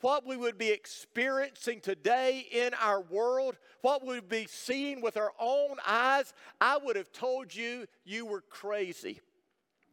what 0.00 0.26
we 0.26 0.36
would 0.36 0.58
be 0.58 0.70
experiencing 0.70 1.80
today 1.80 2.46
in 2.50 2.72
our 2.80 3.00
world, 3.00 3.56
what 3.80 4.02
we 4.02 4.14
would 4.14 4.28
be 4.28 4.46
seeing 4.48 5.00
with 5.00 5.16
our 5.16 5.32
own 5.38 5.76
eyes, 5.86 6.32
I 6.60 6.78
would 6.78 6.96
have 6.96 7.12
told 7.12 7.54
you 7.54 7.86
you 8.04 8.26
were 8.26 8.42
crazy. 8.42 9.20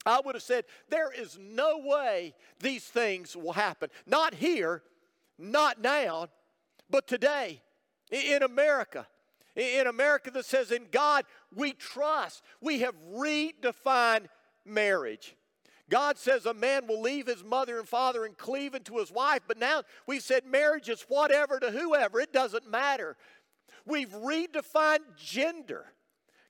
I 0.06 0.22
would 0.24 0.36
have 0.36 0.44
said, 0.44 0.66
There 0.90 1.12
is 1.12 1.38
no 1.40 1.80
way 1.80 2.36
these 2.60 2.84
things 2.84 3.36
will 3.36 3.54
happen. 3.54 3.90
Not 4.06 4.36
here, 4.36 4.84
not 5.38 5.82
now, 5.82 6.30
but 6.90 7.08
today 7.08 7.62
in 8.12 8.44
America. 8.44 9.08
In 9.56 9.88
America, 9.88 10.32
that 10.32 10.46
says, 10.46 10.72
In 10.72 10.88
God 10.92 11.26
we 11.54 11.74
trust. 11.74 12.44
We 12.62 12.80
have 12.80 12.96
redefined 13.14 14.28
marriage. 14.66 15.36
God 15.90 16.18
says 16.18 16.46
a 16.46 16.54
man 16.54 16.88
will 16.88 17.02
leave 17.02 17.28
his 17.28 17.44
mother 17.44 17.78
and 17.78 17.88
father 17.88 18.26
and 18.26 18.38
cleave 18.38 18.74
unto 18.74 18.98
his 18.98 19.12
wife, 19.12 19.42
but 19.48 19.60
now 19.60 19.84
we 20.08 20.20
said 20.20 20.46
marriage 20.46 20.90
is 20.90 21.06
whatever 21.08 21.60
to 21.60 21.72
whoever. 21.72 22.20
It 22.20 22.34
doesn't 22.34 22.70
matter. 22.70 23.16
We've 23.86 24.10
redefined 24.10 25.16
gender. 25.16 25.86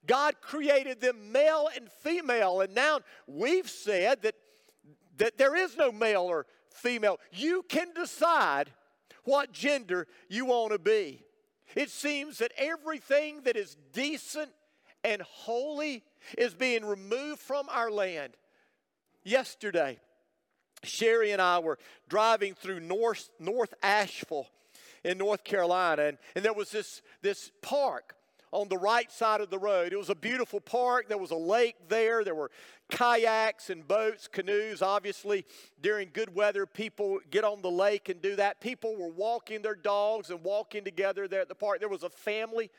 God 0.08 0.36
created 0.42 1.02
them 1.02 1.32
male 1.32 1.68
and 1.76 1.92
female, 1.92 2.62
and 2.62 2.74
now 2.74 3.00
we've 3.28 3.70
said 3.70 4.22
that, 4.22 4.36
that 5.18 5.38
there 5.38 5.56
is 5.56 5.76
no 5.76 5.92
male 5.92 6.22
or 6.22 6.46
female. 6.70 7.20
You 7.32 7.64
can 7.68 7.94
decide 7.94 8.72
what 9.24 9.52
gender 9.52 10.08
you 10.30 10.46
want 10.46 10.72
to 10.72 10.80
be. 10.80 11.24
It 11.76 11.90
seems 11.90 12.38
that 12.38 12.54
everything 12.58 13.42
that 13.44 13.58
is 13.58 13.76
decent 13.92 14.52
and 15.04 15.22
holy 15.22 16.04
is 16.38 16.54
being 16.54 16.86
removed 16.86 17.42
from 17.42 17.68
our 17.70 17.92
land. 17.92 18.34
Yesterday, 19.26 19.98
Sherry 20.84 21.32
and 21.32 21.42
I 21.42 21.58
were 21.58 21.80
driving 22.08 22.54
through 22.54 22.80
North, 22.80 23.30
North 23.40 23.74
Asheville 23.82 24.48
in 25.04 25.18
North 25.18 25.44
Carolina, 25.44 26.04
and, 26.04 26.18
and 26.36 26.46
there 26.46 26.54
was 26.54 26.70
this, 26.70 27.02
this 27.24 27.52
park 27.64 28.16
on 28.52 28.70
the 28.70 28.78
right 28.78 29.12
side 29.12 29.42
of 29.42 29.50
the 29.50 29.58
road. 29.58 29.94
It 29.94 29.98
was 29.98 30.12
a 30.12 30.16
beautiful 30.16 30.62
park. 30.62 31.10
There 31.10 31.18
was 31.18 31.32
a 31.32 31.36
lake 31.36 31.76
there. 31.90 32.24
There 32.24 32.36
were 32.36 32.52
kayaks 32.90 33.72
and 33.72 33.88
boats, 33.88 34.28
canoes. 34.28 34.84
Obviously, 34.84 35.44
during 35.82 36.12
good 36.14 36.34
weather, 36.34 36.68
people 36.68 37.20
get 37.32 37.44
on 37.44 37.64
the 37.64 37.72
lake 37.72 38.10
and 38.10 38.22
do 38.22 38.36
that. 38.36 38.62
People 38.62 38.96
were 38.96 39.10
walking 39.10 39.64
their 39.64 39.76
dogs 39.76 40.30
and 40.30 40.44
walking 40.44 40.84
together 40.84 41.28
there 41.28 41.42
at 41.42 41.50
the 41.50 41.56
park. 41.56 41.80
There 41.80 41.90
was 41.90 42.04
a 42.04 42.10
family 42.10 42.70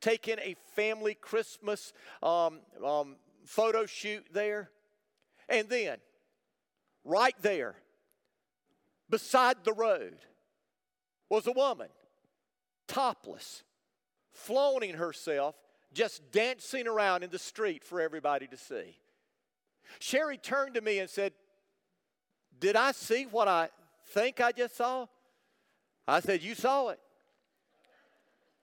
taking 0.00 0.38
a 0.38 0.54
family 0.76 1.14
Christmas 1.14 1.92
um, 2.22 2.60
um, 2.84 3.16
photo 3.44 3.84
shoot 3.84 4.24
there. 4.32 4.70
And 5.48 5.68
then, 5.68 5.98
right 7.04 7.34
there, 7.40 7.76
beside 9.08 9.64
the 9.64 9.72
road, 9.72 10.16
was 11.28 11.46
a 11.46 11.52
woman, 11.52 11.88
topless 12.86 13.62
flaunting 14.38 14.94
herself, 14.94 15.56
just 15.92 16.30
dancing 16.30 16.86
around 16.86 17.22
in 17.22 17.30
the 17.30 17.38
street 17.38 17.82
for 17.84 18.00
everybody 18.00 18.46
to 18.46 18.56
see. 18.56 18.96
Sherry 19.98 20.36
turned 20.36 20.74
to 20.74 20.80
me 20.80 21.00
and 21.00 21.10
said, 21.10 21.32
Did 22.60 22.76
I 22.76 22.92
see 22.92 23.24
what 23.24 23.48
I 23.48 23.70
think 24.08 24.40
I 24.40 24.52
just 24.52 24.76
saw? 24.76 25.06
I 26.06 26.20
said, 26.20 26.42
You 26.42 26.54
saw 26.54 26.90
it. 26.90 27.00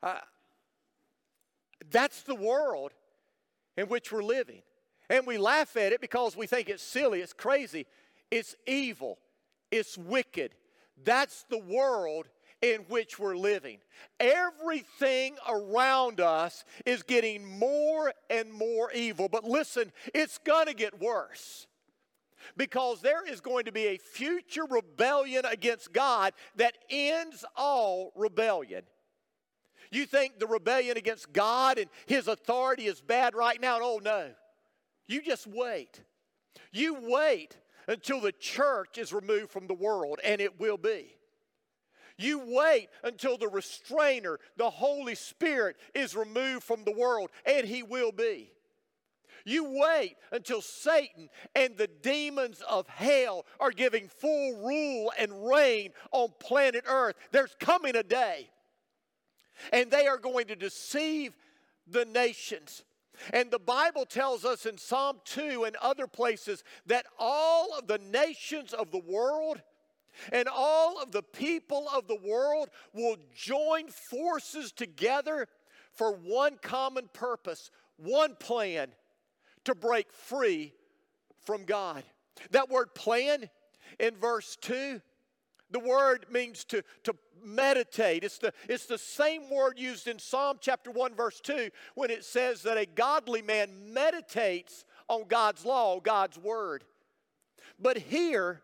I, 0.01 0.20
that's 1.89 2.24
the 2.24 2.36
world 2.36 2.92
in 3.75 3.88
which 3.88 4.12
we're 4.12 4.24
living. 4.24 4.62
And 5.10 5.26
we 5.28 5.38
laugh 5.38 5.78
at 5.78 5.94
it 5.94 6.02
because 6.02 6.36
we 6.36 6.48
think 6.48 6.70
it's 6.70 6.84
silly, 6.84 7.22
it's 7.22 7.34
crazy, 7.34 7.86
it's 8.32 8.56
evil, 8.66 9.20
it's 9.72 9.98
wicked. 9.98 10.56
That's 11.04 11.44
the 11.50 11.60
world 11.60 12.28
in 12.62 12.82
which 12.88 13.20
we're 13.20 13.36
living. 13.36 13.80
Everything 14.20 15.36
around 15.48 16.20
us 16.20 16.64
is 16.86 17.04
getting 17.04 17.60
more 17.60 18.14
and 18.30 18.52
more 18.52 18.92
evil. 18.94 19.30
But 19.30 19.44
listen, 19.44 19.92
it's 20.14 20.38
going 20.40 20.68
to 20.68 20.74
get 20.74 21.00
worse 21.00 21.68
because 22.58 23.02
there 23.02 23.28
is 23.28 23.42
going 23.42 23.66
to 23.66 23.72
be 23.72 23.88
a 23.88 23.98
future 23.98 24.66
rebellion 24.70 25.46
against 25.46 25.92
God 25.94 26.34
that 26.56 26.76
ends 26.90 27.44
all 27.56 28.12
rebellion. 28.16 28.84
You 29.92 30.06
think 30.06 30.40
the 30.40 30.48
rebellion 30.48 30.98
against 30.98 31.32
God 31.32 31.78
and 31.78 31.90
His 32.06 32.28
authority 32.28 32.88
is 32.88 33.02
bad 33.02 33.36
right 33.36 33.60
now? 33.62 33.80
Oh, 33.82 34.00
no. 34.04 34.32
You 35.08 35.22
just 35.22 35.48
wait. 35.48 36.02
You 36.72 36.98
wait 37.02 37.58
until 37.88 38.20
the 38.20 38.32
church 38.32 38.98
is 38.98 39.14
removed 39.14 39.52
from 39.52 39.68
the 39.68 39.74
world, 39.74 40.20
and 40.24 40.42
it 40.42 40.60
will 40.60 40.78
be. 40.78 41.16
You 42.18 42.42
wait 42.46 42.88
until 43.04 43.38
the 43.38 43.48
restrainer, 43.48 44.40
the 44.58 44.70
Holy 44.70 45.16
Spirit, 45.16 45.76
is 45.94 46.16
removed 46.16 46.64
from 46.64 46.84
the 46.84 46.92
world, 46.92 47.30
and 47.46 47.68
He 47.68 47.84
will 47.84 48.12
be. 48.12 48.52
You 49.44 49.80
wait 49.80 50.16
until 50.32 50.62
Satan 50.62 51.30
and 51.54 51.78
the 51.78 51.88
demons 51.88 52.64
of 52.68 52.88
hell 52.88 53.46
are 53.60 53.70
giving 53.70 54.08
full 54.08 54.58
rule 54.58 55.14
and 55.20 55.48
reign 55.48 55.92
on 56.12 56.30
planet 56.40 56.86
Earth. 56.88 57.16
There's 57.32 57.56
coming 57.60 57.96
a 57.96 58.02
day, 58.02 58.50
and 59.72 59.92
they 59.92 60.08
are 60.08 60.18
going 60.18 60.48
to 60.48 60.56
deceive 60.56 61.36
the 61.86 62.06
nations. 62.06 62.84
And 63.31 63.51
the 63.51 63.60
Bible 63.60 64.05
tells 64.05 64.45
us 64.45 64.65
in 64.65 64.77
Psalm 64.77 65.17
2 65.25 65.63
and 65.65 65.75
other 65.77 66.07
places 66.07 66.63
that 66.86 67.05
all 67.17 67.77
of 67.77 67.88
the 67.88 68.00
nations 68.00 68.74
of 68.74 68.91
the 68.91 69.00
world 69.00 69.62
and 70.31 70.48
all 70.48 71.01
of 71.01 71.12
the 71.12 71.24
people 71.24 71.88
of 71.93 72.07
the 72.07 72.17
world 72.24 72.69
will 72.93 73.17
join 73.36 73.88
forces 73.89 74.72
together 74.72 75.48
for 75.91 76.13
one 76.13 76.57
common 76.62 77.10
purpose, 77.13 77.72
one 77.98 78.36
plan 78.36 78.89
to 79.65 79.75
break 79.75 80.12
free 80.12 80.74
from 81.43 81.65
God. 81.65 82.03
That 82.51 82.69
word 82.69 82.93
plan 82.95 83.50
in 84.00 84.15
verse 84.15 84.57
2, 84.62 85.01
the 85.75 85.79
word 85.79 86.25
means 86.32 86.63
to, 86.63 86.82
to 87.03 87.13
meditate. 87.44 88.24
It's 88.24 88.38
the, 88.38 88.53
it's 88.70 88.86
the 88.86 88.98
same 88.98 89.50
word 89.50 89.77
used 89.77 90.08
in 90.08 90.20
Psalm 90.20 90.55
chapter 90.62 90.89
1, 90.89 91.15
verse 91.15 91.41
2, 91.41 91.70
when 91.96 92.10
it 92.10 92.24
says 92.24 92.62
that 92.62 92.77
a 92.77 92.86
godly 92.86 93.41
man 93.41 93.94
meditates 93.94 94.86
on 95.10 95.25
God's 95.27 95.65
law, 95.65 96.00
God's 96.00 96.38
word. 96.38 96.86
But 97.77 97.98
here 97.98 98.62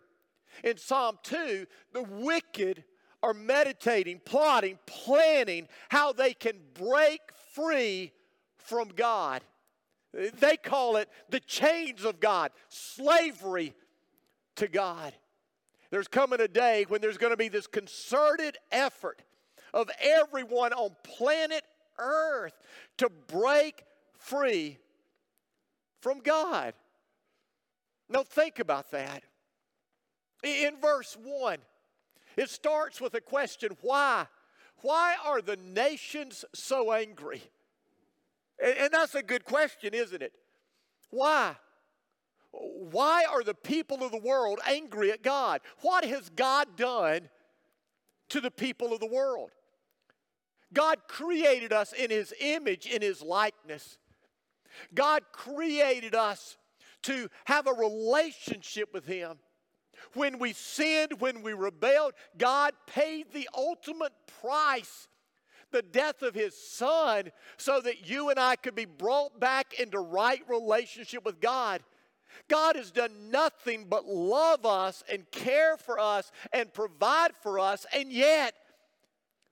in 0.64 0.78
Psalm 0.78 1.20
2, 1.24 1.68
the 1.92 2.04
wicked 2.04 2.86
are 3.22 3.34
meditating, 3.34 4.22
plotting, 4.24 4.80
planning 4.86 5.68
how 5.90 6.14
they 6.14 6.34
can 6.34 6.56
break 6.76 7.20
free 7.54 8.14
from 8.56 8.88
God. 8.88 9.42
They 10.14 10.56
call 10.56 10.96
it 10.96 11.10
the 11.30 11.42
chains 11.42 12.06
of 12.06 12.22
God, 12.22 12.52
slavery 12.70 13.74
to 14.56 14.70
God. 14.70 15.12
There's 15.92 16.08
coming 16.08 16.40
a 16.40 16.48
day 16.48 16.86
when 16.88 17.02
there's 17.02 17.18
going 17.18 17.34
to 17.34 17.38
be 17.38 17.50
this 17.50 17.68
concerted 17.68 18.58
effort 18.72 19.22
of 19.74 19.90
everyone 20.02 20.74
on 20.74 20.96
planet 21.04 21.64
Earth 22.00 22.54
to 22.98 23.10
break 23.10 23.84
free 24.18 24.78
from 26.02 26.20
God. 26.20 26.74
Now, 28.10 28.24
think 28.24 28.60
about 28.60 28.92
that. 28.92 29.24
In 30.44 30.78
verse 30.82 31.16
1, 31.22 31.58
it 32.38 32.50
starts 32.50 33.00
with 33.00 33.14
a 33.14 33.22
question 33.22 33.78
why? 33.82 34.26
Why 34.82 35.16
are 35.24 35.42
the 35.42 35.58
nations 35.58 36.44
so 36.56 36.92
angry? 36.92 37.44
And 38.64 38.92
that's 38.92 39.16
a 39.16 39.22
good 39.22 39.46
question, 39.46 39.94
isn't 39.94 40.22
it? 40.22 40.34
Why? 41.10 41.56
Why 42.52 43.26
are 43.30 43.44
the 43.44 43.54
people 43.54 44.04
of 44.04 44.12
the 44.12 44.18
world 44.18 44.60
angry 44.66 45.12
at 45.12 45.24
God? 45.24 45.62
What 45.82 46.04
has 46.04 46.30
God 46.30 46.76
done 46.76 47.30
to 48.30 48.42
the 48.42 48.52
people 48.52 48.94
of 48.94 49.00
the 49.00 49.08
world? 49.08 49.52
God 50.74 51.00
created 51.08 51.74
us 51.74 51.94
in 51.94 52.10
His 52.10 52.34
image, 52.40 52.86
in 52.86 53.02
His 53.02 53.22
likeness. 53.22 53.98
God 54.94 55.24
created 55.32 56.16
us 56.16 56.58
to 57.04 57.30
have 57.46 57.68
a 57.68 57.74
relationship 57.74 58.94
with 58.94 59.06
Him. 59.06 59.38
When 60.14 60.40
we 60.40 60.54
sinned, 60.54 61.20
when 61.20 61.42
we 61.42 61.54
rebelled, 61.54 62.14
God 62.38 62.74
paid 62.88 63.32
the 63.32 63.50
ultimate 63.56 64.14
price 64.42 65.08
the 65.72 65.82
death 65.82 66.22
of 66.22 66.36
his 66.36 66.56
son 66.56 67.32
so 67.58 67.80
that 67.82 68.10
you 68.10 68.30
and 68.30 68.40
I 68.40 68.56
could 68.58 68.76
be 68.76 68.86
brought 68.86 69.40
back 69.40 69.80
into 69.80 70.00
right 70.00 70.42
relationship 70.48 71.26
with 71.26 71.40
God. 71.40 71.82
God 72.48 72.76
has 72.76 72.92
done 72.92 73.32
nothing 73.32 73.86
but 73.90 74.06
love 74.06 74.66
us 74.66 75.04
and 75.12 75.30
care 75.32 75.78
for 75.78 76.00
us 76.00 76.32
and 76.52 76.74
provide 76.74 77.32
for 77.42 77.60
us, 77.60 77.86
and 77.94 78.12
yet 78.12 78.56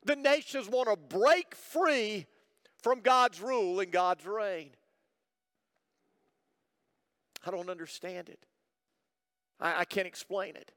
the 0.05 0.15
nations 0.15 0.69
want 0.69 0.89
to 0.89 0.95
break 0.95 1.55
free 1.55 2.25
from 2.81 3.01
God's 3.01 3.41
rule 3.41 3.79
and 3.79 3.91
God's 3.91 4.25
reign. 4.25 4.71
I 7.45 7.51
don't 7.51 7.69
understand 7.69 8.29
it. 8.29 8.45
I, 9.59 9.81
I 9.81 9.85
can't 9.85 10.07
explain 10.07 10.55
it. 10.55 10.71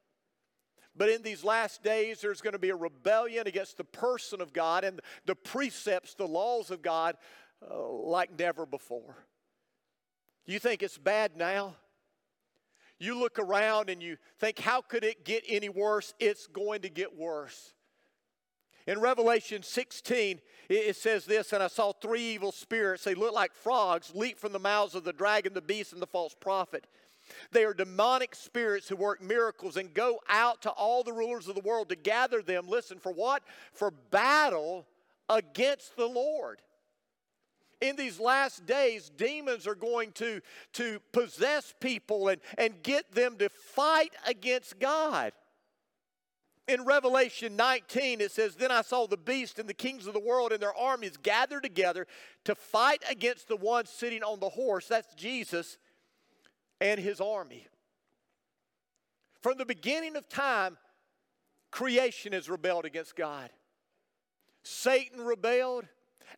But 0.94 1.08
in 1.08 1.22
these 1.22 1.42
last 1.42 1.82
days, 1.82 2.20
there's 2.20 2.42
going 2.42 2.52
to 2.52 2.58
be 2.58 2.70
a 2.70 2.76
rebellion 2.76 3.46
against 3.46 3.78
the 3.78 3.84
person 3.84 4.40
of 4.40 4.52
God 4.52 4.84
and 4.84 5.00
the 5.24 5.34
precepts, 5.34 6.14
the 6.14 6.28
laws 6.28 6.70
of 6.70 6.82
God, 6.82 7.16
uh, 7.68 7.88
like 7.88 8.38
never 8.38 8.66
before. 8.66 9.16
You 10.44 10.58
think 10.58 10.82
it's 10.82 10.98
bad 10.98 11.36
now? 11.36 11.76
You 13.02 13.18
look 13.18 13.40
around 13.40 13.90
and 13.90 14.00
you 14.00 14.16
think, 14.38 14.60
how 14.60 14.80
could 14.80 15.02
it 15.02 15.24
get 15.24 15.42
any 15.48 15.68
worse? 15.68 16.14
It's 16.20 16.46
going 16.46 16.82
to 16.82 16.88
get 16.88 17.18
worse. 17.18 17.74
In 18.86 19.00
Revelation 19.00 19.64
16, 19.64 20.40
it 20.68 20.94
says 20.94 21.24
this, 21.24 21.52
and 21.52 21.64
I 21.64 21.66
saw 21.66 21.90
three 21.90 22.22
evil 22.22 22.52
spirits. 22.52 23.02
They 23.02 23.16
look 23.16 23.34
like 23.34 23.54
frogs, 23.54 24.12
leap 24.14 24.38
from 24.38 24.52
the 24.52 24.60
mouths 24.60 24.94
of 24.94 25.02
the 25.02 25.12
dragon, 25.12 25.52
the 25.52 25.60
beast, 25.60 25.92
and 25.92 26.00
the 26.00 26.06
false 26.06 26.36
prophet. 26.38 26.86
They 27.50 27.64
are 27.64 27.74
demonic 27.74 28.36
spirits 28.36 28.88
who 28.88 28.94
work 28.94 29.20
miracles 29.20 29.76
and 29.76 29.92
go 29.92 30.20
out 30.28 30.62
to 30.62 30.70
all 30.70 31.02
the 31.02 31.12
rulers 31.12 31.48
of 31.48 31.56
the 31.56 31.60
world 31.60 31.88
to 31.88 31.96
gather 31.96 32.40
them. 32.40 32.68
Listen, 32.68 33.00
for 33.00 33.10
what? 33.10 33.42
For 33.72 33.90
battle 33.90 34.86
against 35.28 35.96
the 35.96 36.06
Lord. 36.06 36.60
In 37.82 37.96
these 37.96 38.20
last 38.20 38.64
days, 38.64 39.10
demons 39.16 39.66
are 39.66 39.74
going 39.74 40.12
to, 40.12 40.40
to 40.74 41.00
possess 41.10 41.74
people 41.80 42.28
and, 42.28 42.40
and 42.56 42.80
get 42.84 43.12
them 43.12 43.36
to 43.38 43.48
fight 43.48 44.14
against 44.24 44.78
God. 44.78 45.32
In 46.68 46.84
Revelation 46.84 47.56
19, 47.56 48.20
it 48.20 48.30
says, 48.30 48.54
Then 48.54 48.70
I 48.70 48.82
saw 48.82 49.08
the 49.08 49.16
beast 49.16 49.58
and 49.58 49.68
the 49.68 49.74
kings 49.74 50.06
of 50.06 50.14
the 50.14 50.20
world 50.20 50.52
and 50.52 50.62
their 50.62 50.76
armies 50.76 51.16
gathered 51.16 51.64
together 51.64 52.06
to 52.44 52.54
fight 52.54 53.02
against 53.10 53.48
the 53.48 53.56
one 53.56 53.86
sitting 53.86 54.22
on 54.22 54.38
the 54.38 54.48
horse. 54.48 54.86
That's 54.86 55.12
Jesus 55.16 55.76
and 56.80 57.00
his 57.00 57.20
army. 57.20 57.66
From 59.40 59.58
the 59.58 59.66
beginning 59.66 60.14
of 60.14 60.28
time, 60.28 60.78
creation 61.72 62.32
has 62.32 62.48
rebelled 62.48 62.84
against 62.84 63.16
God. 63.16 63.50
Satan 64.62 65.20
rebelled, 65.20 65.86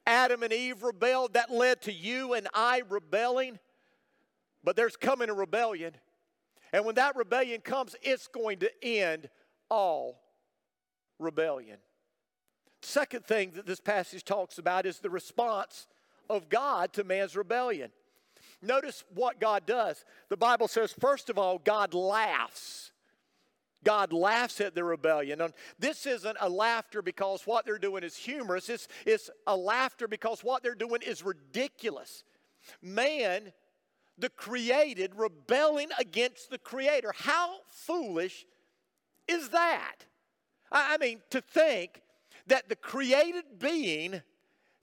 Adam 0.06 0.42
and 0.42 0.52
Eve 0.52 0.82
rebelled. 0.82 1.34
That 1.34 1.50
led 1.50 1.82
to 1.82 1.92
you 1.92 2.34
and 2.34 2.48
I 2.54 2.82
rebelling. 2.88 3.58
But 4.62 4.76
there's 4.76 4.96
coming 4.96 5.28
a 5.28 5.34
rebellion. 5.34 5.92
And 6.72 6.84
when 6.84 6.94
that 6.96 7.16
rebellion 7.16 7.60
comes, 7.60 7.94
it's 8.02 8.26
going 8.26 8.58
to 8.60 8.70
end 8.84 9.28
all 9.70 10.20
rebellion. 11.18 11.78
Second 12.82 13.24
thing 13.24 13.52
that 13.54 13.66
this 13.66 13.80
passage 13.80 14.24
talks 14.24 14.58
about 14.58 14.84
is 14.84 14.98
the 14.98 15.10
response 15.10 15.86
of 16.28 16.48
God 16.48 16.92
to 16.94 17.04
man's 17.04 17.36
rebellion. 17.36 17.90
Notice 18.60 19.04
what 19.14 19.40
God 19.40 19.66
does. 19.66 20.04
The 20.28 20.36
Bible 20.36 20.68
says, 20.68 20.94
first 20.98 21.30
of 21.30 21.38
all, 21.38 21.58
God 21.58 21.94
laughs. 21.94 22.92
God 23.84 24.12
laughs 24.12 24.60
at 24.60 24.74
the 24.74 24.82
rebellion. 24.82 25.40
And 25.40 25.52
this 25.78 26.06
isn't 26.06 26.36
a 26.40 26.48
laughter 26.48 27.02
because 27.02 27.46
what 27.46 27.64
they're 27.64 27.78
doing 27.78 28.02
is 28.02 28.16
humorous, 28.16 28.68
it's, 28.68 28.88
it's 29.06 29.30
a 29.46 29.56
laughter 29.56 30.08
because 30.08 30.42
what 30.42 30.62
they're 30.62 30.74
doing 30.74 31.02
is 31.02 31.22
ridiculous. 31.22 32.24
Man, 32.82 33.52
the 34.18 34.30
created, 34.30 35.12
rebelling 35.16 35.88
against 35.98 36.50
the 36.50 36.58
Creator. 36.58 37.12
How 37.16 37.56
foolish 37.68 38.46
is 39.28 39.50
that? 39.50 40.06
I 40.72 40.96
mean, 40.98 41.20
to 41.30 41.40
think 41.40 42.00
that 42.46 42.68
the 42.68 42.76
created 42.76 43.44
being 43.58 44.22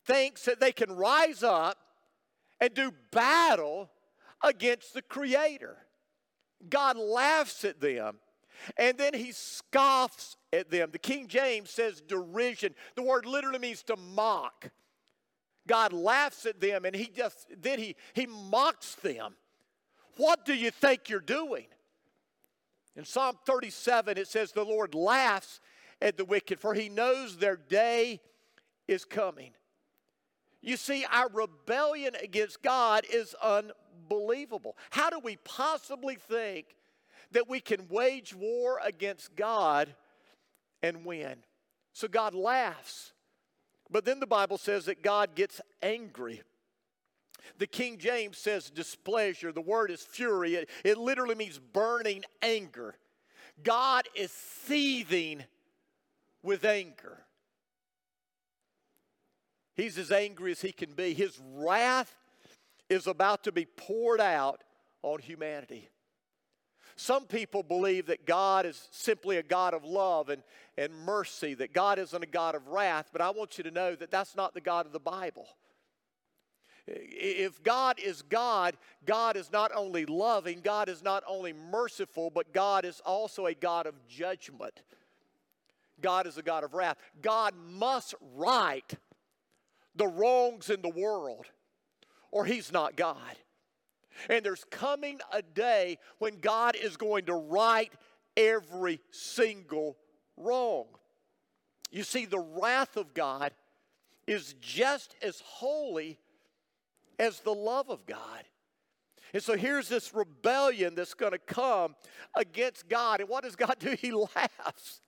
thinks 0.06 0.46
that 0.46 0.60
they 0.60 0.72
can 0.72 0.92
rise 0.92 1.44
up 1.44 1.78
and 2.60 2.74
do 2.74 2.92
battle 3.12 3.90
against 4.44 4.94
the 4.94 5.02
Creator. 5.02 5.78
God 6.70 6.98
laughs 6.98 7.66
at 7.66 7.80
them 7.80 8.18
and 8.78 8.98
then 8.98 9.14
he 9.14 9.32
scoffs 9.32 10.38
at 10.54 10.70
them. 10.70 10.90
The 10.92 11.00
King 11.00 11.28
James 11.28 11.70
says 11.70 12.02
derision. 12.02 12.76
The 12.96 13.04
word 13.04 13.26
literally 13.26 13.60
means 13.60 13.84
to 13.84 13.96
mock. 13.96 14.70
God 15.68 15.94
laughs 15.94 16.46
at 16.46 16.60
them 16.60 16.86
and 16.86 16.96
he 16.96 17.06
just 17.08 17.48
then 17.62 17.80
he 17.80 17.96
he 18.14 18.26
mocks 18.26 18.96
them. 18.96 19.36
What 20.18 20.46
do 20.46 20.54
you 20.54 20.72
think 20.72 21.10
you're 21.10 21.20
doing? 21.20 21.66
In 22.96 23.06
Psalm 23.06 23.38
37 23.46 24.18
it 24.18 24.28
says 24.28 24.52
the 24.52 24.66
Lord 24.66 24.96
laughs 24.96 25.60
at 26.02 26.18
the 26.18 26.26
wicked 26.26 26.60
for 26.60 26.74
he 26.74 26.90
knows 26.90 27.38
their 27.38 27.56
day 27.56 28.22
is 28.88 29.06
coming. 29.06 29.52
You 30.62 30.78
see, 30.78 31.06
our 31.12 31.28
rebellion 31.30 32.16
against 32.22 32.62
God 32.62 33.04
is 33.12 33.36
unbelievable. 33.42 34.78
How 34.92 35.10
do 35.10 35.20
we 35.20 35.38
possibly 35.38 36.16
think 36.16 36.76
that 37.32 37.50
we 37.50 37.60
can 37.60 37.88
wage 37.90 38.34
war 38.36 38.80
against 38.84 39.36
God 39.36 39.94
and 40.82 41.06
win? 41.06 41.38
So 41.94 42.08
God 42.08 42.34
laughs. 42.34 43.14
But 43.90 44.06
then 44.06 44.20
the 44.20 44.28
Bible 44.28 44.58
says 44.58 44.86
that 44.86 45.04
God 45.04 45.36
gets 45.36 45.60
angry. 45.82 46.42
The 47.58 47.68
King 47.68 47.98
James 47.98 48.38
says 48.38 48.70
displeasure. 48.70 49.52
The 49.52 49.62
word 49.62 49.92
is 49.92 50.02
fury. 50.02 50.56
It, 50.56 50.70
it 50.84 50.98
literally 50.98 51.36
means 51.36 51.60
burning 51.60 52.24
anger. 52.42 52.96
God 53.64 54.08
is 54.16 54.32
seething 54.32 55.44
with 56.42 56.64
anger. 56.64 57.26
He's 59.76 59.98
as 59.98 60.12
angry 60.12 60.52
as 60.52 60.62
he 60.62 60.72
can 60.72 60.94
be. 60.94 61.14
His 61.14 61.40
wrath 61.54 62.16
is 62.90 63.08
about 63.08 63.44
to 63.46 63.52
be 63.52 63.66
poured 63.66 64.22
out 64.22 64.64
on 65.02 65.20
humanity. 65.20 65.90
Some 67.02 67.26
people 67.26 67.64
believe 67.64 68.06
that 68.06 68.28
God 68.28 68.64
is 68.64 68.88
simply 68.92 69.38
a 69.38 69.44
God 69.44 69.74
of 69.74 69.84
love 69.84 70.30
and, 70.30 70.44
and 70.78 70.94
mercy, 70.94 71.56
that 71.56 71.74
God 71.74 71.98
isn't 71.98 72.24
a 72.24 72.28
God 72.28 72.54
of 72.54 72.68
wrath, 72.68 73.10
but 73.12 73.22
I 73.22 73.32
want 73.32 73.58
you 73.58 73.64
to 73.64 73.72
know 73.72 73.96
that 73.96 74.12
that's 74.12 74.36
not 74.36 74.54
the 74.54 74.62
God 74.62 74.86
of 74.86 74.92
the 74.92 75.00
Bible. 75.00 75.48
If 76.86 77.64
God 77.64 77.98
is 78.00 78.22
God, 78.22 78.78
God 79.04 79.36
is 79.36 79.52
not 79.52 79.72
only 79.76 80.06
loving, 80.06 80.62
God 80.62 80.90
is 80.90 81.02
not 81.02 81.24
only 81.28 81.54
merciful, 81.54 82.30
but 82.30 82.54
God 82.54 82.86
is 82.86 83.02
also 83.04 83.48
a 83.48 83.56
God 83.56 83.88
of 83.88 83.96
judgment. 84.08 84.84
God 86.02 86.28
is 86.28 86.38
a 86.38 86.44
God 86.44 86.64
of 86.64 86.76
wrath. 86.76 86.98
God 87.20 87.56
must 87.56 88.14
right 88.36 88.94
the 89.96 90.08
wrongs 90.08 90.70
in 90.70 90.84
the 90.84 90.90
world, 90.90 91.48
or 92.30 92.46
He's 92.46 92.72
not 92.72 92.96
God. 92.96 93.38
And 94.30 94.46
there's 94.46 94.64
coming 94.66 95.20
a 95.32 95.42
day 95.42 95.98
when 96.20 96.40
God 96.40 96.76
is 96.76 96.98
going 96.98 97.26
to 97.26 97.34
right 97.34 97.92
every 98.36 99.00
single 99.12 99.98
wrong. 100.38 100.86
You 101.92 102.04
see, 102.04 102.26
the 102.26 102.40
wrath 102.40 102.98
of 102.98 103.14
God 103.14 103.52
is 104.28 104.56
just 104.62 105.16
as 105.22 105.42
holy 105.46 106.18
as 107.20 107.40
the 107.42 107.54
love 107.54 107.90
of 107.90 108.06
God. 108.06 108.44
And 109.34 109.42
so 109.42 109.56
here's 109.56 109.88
this 109.88 110.14
rebellion 110.14 110.96
that's 110.96 111.14
going 111.14 111.32
to 111.32 111.40
come 111.40 111.96
against 112.36 112.90
God. 112.90 113.22
And 113.22 113.30
what 113.30 113.44
does 113.44 113.56
God 113.56 113.76
do? 113.80 113.96
He 114.00 114.12
laughs. 114.12 115.02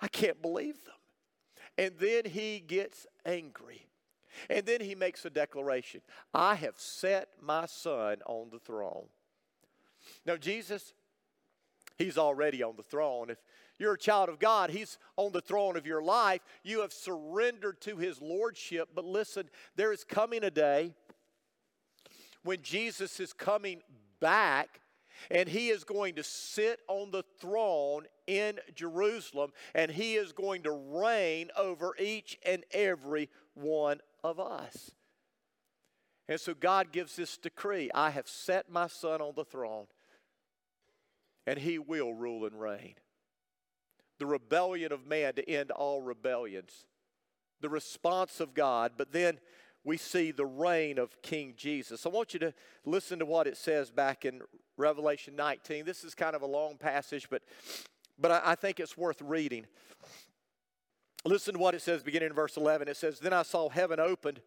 I 0.00 0.08
can't 0.08 0.42
believe 0.42 0.82
them. 0.84 0.94
And 1.78 1.94
then 1.98 2.24
he 2.24 2.60
gets 2.60 3.06
angry. 3.24 3.86
And 4.48 4.66
then 4.66 4.80
he 4.80 4.94
makes 4.94 5.24
a 5.24 5.30
declaration 5.30 6.00
I 6.32 6.54
have 6.56 6.78
set 6.78 7.28
my 7.40 7.66
son 7.66 8.18
on 8.26 8.50
the 8.50 8.58
throne. 8.58 9.06
Now, 10.26 10.36
Jesus, 10.36 10.94
he's 11.98 12.18
already 12.18 12.62
on 12.62 12.76
the 12.76 12.82
throne. 12.82 13.30
If 13.30 13.38
you're 13.78 13.94
a 13.94 13.98
child 13.98 14.28
of 14.28 14.38
God, 14.38 14.70
he's 14.70 14.98
on 15.16 15.32
the 15.32 15.40
throne 15.40 15.76
of 15.76 15.86
your 15.86 16.02
life. 16.02 16.40
You 16.62 16.80
have 16.80 16.92
surrendered 16.92 17.80
to 17.82 17.96
his 17.96 18.20
lordship. 18.20 18.90
But 18.94 19.04
listen, 19.04 19.48
there 19.76 19.92
is 19.92 20.04
coming 20.04 20.44
a 20.44 20.50
day 20.50 20.92
when 22.44 22.62
Jesus 22.62 23.20
is 23.20 23.32
coming 23.32 23.82
back 24.20 24.80
and 25.30 25.48
he 25.48 25.68
is 25.68 25.84
going 25.84 26.14
to 26.16 26.24
sit 26.24 26.80
on 26.88 27.10
the 27.10 27.22
throne 27.40 28.06
in 28.26 28.58
Jerusalem 28.74 29.52
and 29.74 29.90
he 29.90 30.14
is 30.14 30.32
going 30.32 30.62
to 30.62 30.72
reign 30.72 31.50
over 31.56 31.94
each 31.98 32.38
and 32.44 32.64
every 32.72 33.28
one 33.54 34.00
of 34.22 34.40
us. 34.40 34.92
And 36.28 36.40
so 36.40 36.54
God 36.54 36.92
gives 36.92 37.16
this 37.16 37.36
decree 37.36 37.90
I 37.94 38.10
have 38.10 38.28
set 38.28 38.70
my 38.70 38.86
son 38.86 39.20
on 39.20 39.34
the 39.34 39.44
throne, 39.44 39.86
and 41.46 41.58
he 41.58 41.78
will 41.78 42.14
rule 42.14 42.46
and 42.46 42.60
reign. 42.60 42.94
The 44.18 44.26
rebellion 44.26 44.92
of 44.92 45.06
man 45.06 45.34
to 45.34 45.50
end 45.50 45.70
all 45.70 46.00
rebellions, 46.00 46.86
the 47.60 47.68
response 47.68 48.40
of 48.40 48.54
God, 48.54 48.92
but 48.96 49.12
then 49.12 49.40
we 49.84 49.96
see 49.96 50.30
the 50.30 50.46
reign 50.46 50.98
of 50.98 51.20
King 51.22 51.54
Jesus. 51.56 52.06
I 52.06 52.08
want 52.08 52.34
you 52.34 52.40
to 52.40 52.54
listen 52.84 53.18
to 53.18 53.26
what 53.26 53.48
it 53.48 53.56
says 53.56 53.90
back 53.90 54.24
in 54.24 54.40
Revelation 54.76 55.34
19. 55.34 55.84
This 55.84 56.04
is 56.04 56.14
kind 56.14 56.36
of 56.36 56.42
a 56.42 56.46
long 56.46 56.76
passage, 56.76 57.28
but, 57.28 57.42
but 58.18 58.30
I, 58.30 58.40
I 58.44 58.54
think 58.54 58.78
it's 58.78 58.96
worth 58.96 59.20
reading. 59.20 59.66
Listen 61.24 61.54
to 61.54 61.60
what 61.60 61.74
it 61.74 61.82
says 61.82 62.02
beginning 62.02 62.30
in 62.30 62.34
verse 62.34 62.56
11. 62.56 62.88
It 62.88 62.96
says, 62.96 63.20
Then 63.20 63.32
I 63.32 63.42
saw 63.42 63.68
heaven 63.68 64.00
opened. 64.00 64.40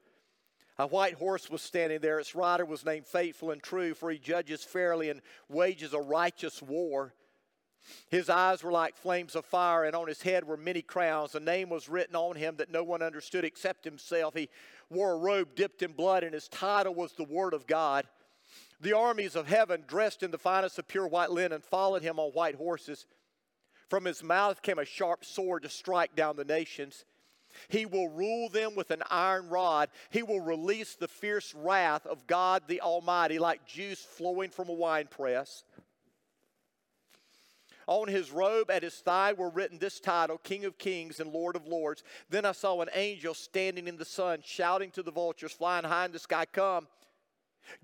A 0.77 0.87
white 0.87 1.13
horse 1.13 1.49
was 1.49 1.61
standing 1.61 1.99
there. 2.01 2.19
Its 2.19 2.35
rider 2.35 2.65
was 2.65 2.85
named 2.85 3.07
Faithful 3.07 3.51
and 3.51 3.63
True, 3.63 3.93
for 3.93 4.11
he 4.11 4.19
judges 4.19 4.63
fairly 4.63 5.09
and 5.09 5.21
wages 5.47 5.93
a 5.93 5.99
righteous 5.99 6.61
war. 6.61 7.13
His 8.09 8.29
eyes 8.29 8.63
were 8.63 8.71
like 8.71 8.97
flames 8.97 9.35
of 9.35 9.45
fire, 9.45 9.85
and 9.85 9.95
on 9.95 10.07
his 10.07 10.21
head 10.21 10.43
were 10.43 10.57
many 10.57 10.81
crowns. 10.81 11.35
A 11.35 11.39
name 11.39 11.69
was 11.69 11.87
written 11.87 12.15
on 12.15 12.35
him 12.35 12.57
that 12.57 12.71
no 12.71 12.83
one 12.83 13.01
understood 13.01 13.45
except 13.45 13.85
himself. 13.85 14.33
He 14.33 14.49
wore 14.89 15.13
a 15.13 15.17
robe 15.17 15.55
dipped 15.55 15.81
in 15.81 15.93
blood, 15.93 16.23
and 16.23 16.33
his 16.33 16.49
title 16.49 16.93
was 16.93 17.13
the 17.13 17.23
Word 17.23 17.53
of 17.53 17.67
God. 17.67 18.05
The 18.81 18.93
armies 18.93 19.35
of 19.35 19.47
heaven, 19.47 19.85
dressed 19.87 20.23
in 20.23 20.31
the 20.31 20.37
finest 20.37 20.77
of 20.77 20.87
pure 20.87 21.07
white 21.07 21.31
linen, 21.31 21.61
followed 21.61 22.01
him 22.01 22.19
on 22.19 22.31
white 22.31 22.55
horses. 22.55 23.05
From 23.89 24.05
his 24.05 24.23
mouth 24.23 24.61
came 24.61 24.79
a 24.79 24.85
sharp 24.85 25.23
sword 25.23 25.63
to 25.63 25.69
strike 25.69 26.15
down 26.15 26.35
the 26.35 26.45
nations. 26.45 27.05
He 27.69 27.85
will 27.85 28.09
rule 28.09 28.49
them 28.49 28.75
with 28.75 28.91
an 28.91 29.03
iron 29.09 29.49
rod. 29.49 29.89
He 30.09 30.23
will 30.23 30.41
release 30.41 30.95
the 30.95 31.07
fierce 31.07 31.53
wrath 31.53 32.05
of 32.05 32.27
God 32.27 32.63
the 32.67 32.81
Almighty 32.81 33.39
like 33.39 33.65
juice 33.65 34.01
flowing 34.01 34.49
from 34.49 34.69
a 34.69 34.73
winepress. 34.73 35.63
On 37.87 38.07
his 38.07 38.31
robe 38.31 38.71
at 38.71 38.81
his 38.81 38.95
thigh 38.95 39.33
were 39.33 39.49
written 39.49 39.77
this 39.77 39.99
title 39.99 40.39
King 40.39 40.65
of 40.65 40.77
Kings 40.77 41.19
and 41.19 41.31
Lord 41.31 41.55
of 41.55 41.67
Lords. 41.67 42.03
Then 42.29 42.43
I 42.43 42.51
saw 42.51 42.81
an 42.81 42.89
angel 42.93 43.35
standing 43.35 43.87
in 43.87 43.97
the 43.97 44.05
sun, 44.05 44.39
shouting 44.43 44.89
to 44.91 45.03
the 45.03 45.11
vultures 45.11 45.51
flying 45.51 45.85
high 45.85 46.05
in 46.05 46.11
the 46.11 46.17
sky, 46.17 46.45
Come, 46.51 46.87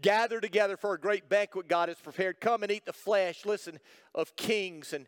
gather 0.02 0.42
together 0.42 0.76
for 0.76 0.96
a 0.96 1.00
great 1.00 1.30
banquet 1.30 1.68
God 1.68 1.90
has 1.90 2.00
prepared. 2.00 2.42
Come 2.42 2.64
and 2.64 2.72
eat 2.72 2.86
the 2.86 2.94
flesh, 2.94 3.46
listen, 3.46 3.80
of 4.16 4.36
kings 4.36 4.92
and 4.92 5.06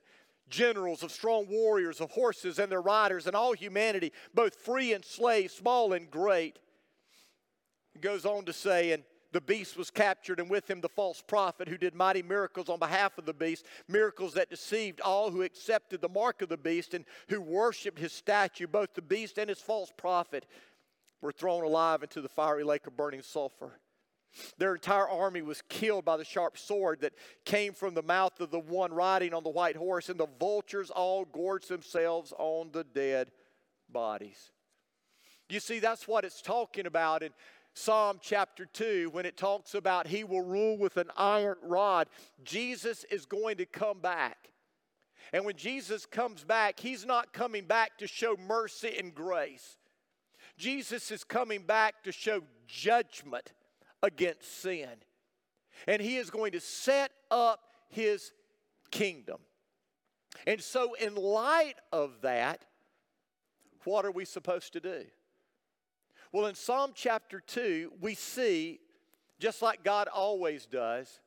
generals, 0.49 1.03
of 1.03 1.11
strong 1.11 1.47
warriors, 1.49 2.01
of 2.01 2.11
horses 2.11 2.59
and 2.59 2.71
their 2.71 2.81
riders, 2.81 3.27
and 3.27 3.35
all 3.35 3.53
humanity, 3.53 4.11
both 4.33 4.55
free 4.55 4.93
and 4.93 5.03
slave, 5.03 5.51
small 5.51 5.93
and 5.93 6.09
great. 6.09 6.59
It 7.95 8.01
goes 8.01 8.25
on 8.25 8.45
to 8.45 8.53
say, 8.53 8.91
and 8.91 9.03
the 9.31 9.41
beast 9.41 9.77
was 9.77 9.89
captured, 9.89 10.39
and 10.39 10.49
with 10.49 10.69
him 10.69 10.79
the 10.79 10.89
false 10.89 11.21
prophet 11.21 11.67
who 11.67 11.77
did 11.77 11.95
mighty 11.95 12.21
miracles 12.21 12.69
on 12.69 12.79
behalf 12.79 13.17
of 13.17 13.25
the 13.25 13.33
beast, 13.33 13.65
miracles 13.87 14.35
that 14.35 14.49
deceived 14.49 15.01
all 15.01 15.31
who 15.31 15.41
accepted 15.41 16.01
the 16.01 16.09
mark 16.09 16.41
of 16.41 16.49
the 16.49 16.57
beast 16.57 16.93
and 16.93 17.05
who 17.29 17.41
worshiped 17.41 17.97
his 17.97 18.13
statue. 18.13 18.67
Both 18.67 18.93
the 18.93 19.01
beast 19.01 19.37
and 19.39 19.49
his 19.49 19.59
false 19.59 19.91
prophet 19.97 20.45
were 21.21 21.31
thrown 21.31 21.63
alive 21.63 22.03
into 22.03 22.21
the 22.21 22.29
fiery 22.29 22.63
lake 22.63 22.85
of 22.85 22.95
burning 22.95 23.23
sulfur. 23.23 23.79
Their 24.57 24.75
entire 24.75 25.07
army 25.07 25.41
was 25.41 25.61
killed 25.69 26.05
by 26.05 26.17
the 26.17 26.25
sharp 26.25 26.57
sword 26.57 27.01
that 27.01 27.13
came 27.45 27.73
from 27.73 27.93
the 27.93 28.01
mouth 28.01 28.39
of 28.39 28.51
the 28.51 28.59
one 28.59 28.93
riding 28.93 29.33
on 29.33 29.43
the 29.43 29.49
white 29.49 29.75
horse, 29.75 30.09
and 30.09 30.19
the 30.19 30.27
vultures 30.39 30.89
all 30.89 31.25
gorged 31.25 31.69
themselves 31.69 32.33
on 32.37 32.69
the 32.71 32.83
dead 32.83 33.31
bodies. 33.89 34.51
You 35.49 35.59
see, 35.59 35.79
that's 35.79 36.07
what 36.07 36.25
it's 36.25 36.41
talking 36.41 36.87
about 36.87 37.21
in 37.21 37.31
Psalm 37.75 38.19
chapter 38.21 38.65
2 38.65 39.09
when 39.11 39.25
it 39.25 39.37
talks 39.37 39.73
about 39.73 40.07
he 40.07 40.23
will 40.23 40.41
rule 40.41 40.77
with 40.77 40.97
an 40.97 41.11
iron 41.17 41.57
rod. 41.63 42.07
Jesus 42.43 43.03
is 43.11 43.25
going 43.25 43.57
to 43.57 43.65
come 43.65 43.99
back. 43.99 44.49
And 45.31 45.45
when 45.45 45.55
Jesus 45.55 46.05
comes 46.05 46.43
back, 46.43 46.79
he's 46.79 47.05
not 47.05 47.33
coming 47.33 47.65
back 47.65 47.97
to 47.97 48.07
show 48.07 48.35
mercy 48.47 48.95
and 48.97 49.13
grace. 49.13 49.77
Jesus 50.57 51.09
is 51.09 51.23
coming 51.23 51.63
back 51.63 52.03
to 52.03 52.11
show 52.11 52.41
judgment 52.67 53.51
against 54.03 54.61
sin. 54.61 54.89
And 55.87 56.01
he 56.01 56.17
is 56.17 56.29
going 56.29 56.51
to 56.51 56.59
set 56.59 57.11
up 57.31 57.61
his 57.89 58.31
kingdom. 58.91 59.39
And 60.45 60.61
so, 60.61 60.93
in 60.93 61.15
light 61.15 61.75
of 61.91 62.21
that, 62.21 62.65
what 63.85 64.05
are 64.05 64.11
we 64.11 64.25
supposed 64.25 64.73
to 64.73 64.79
do? 64.79 65.05
Well, 66.31 66.47
in 66.47 66.55
Psalm 66.55 66.91
chapter 66.95 67.39
2, 67.39 67.93
we 68.01 68.15
see, 68.15 68.79
just 69.39 69.61
like 69.61 69.83
God 69.83 70.07
always 70.07 70.65
does, 70.65 71.19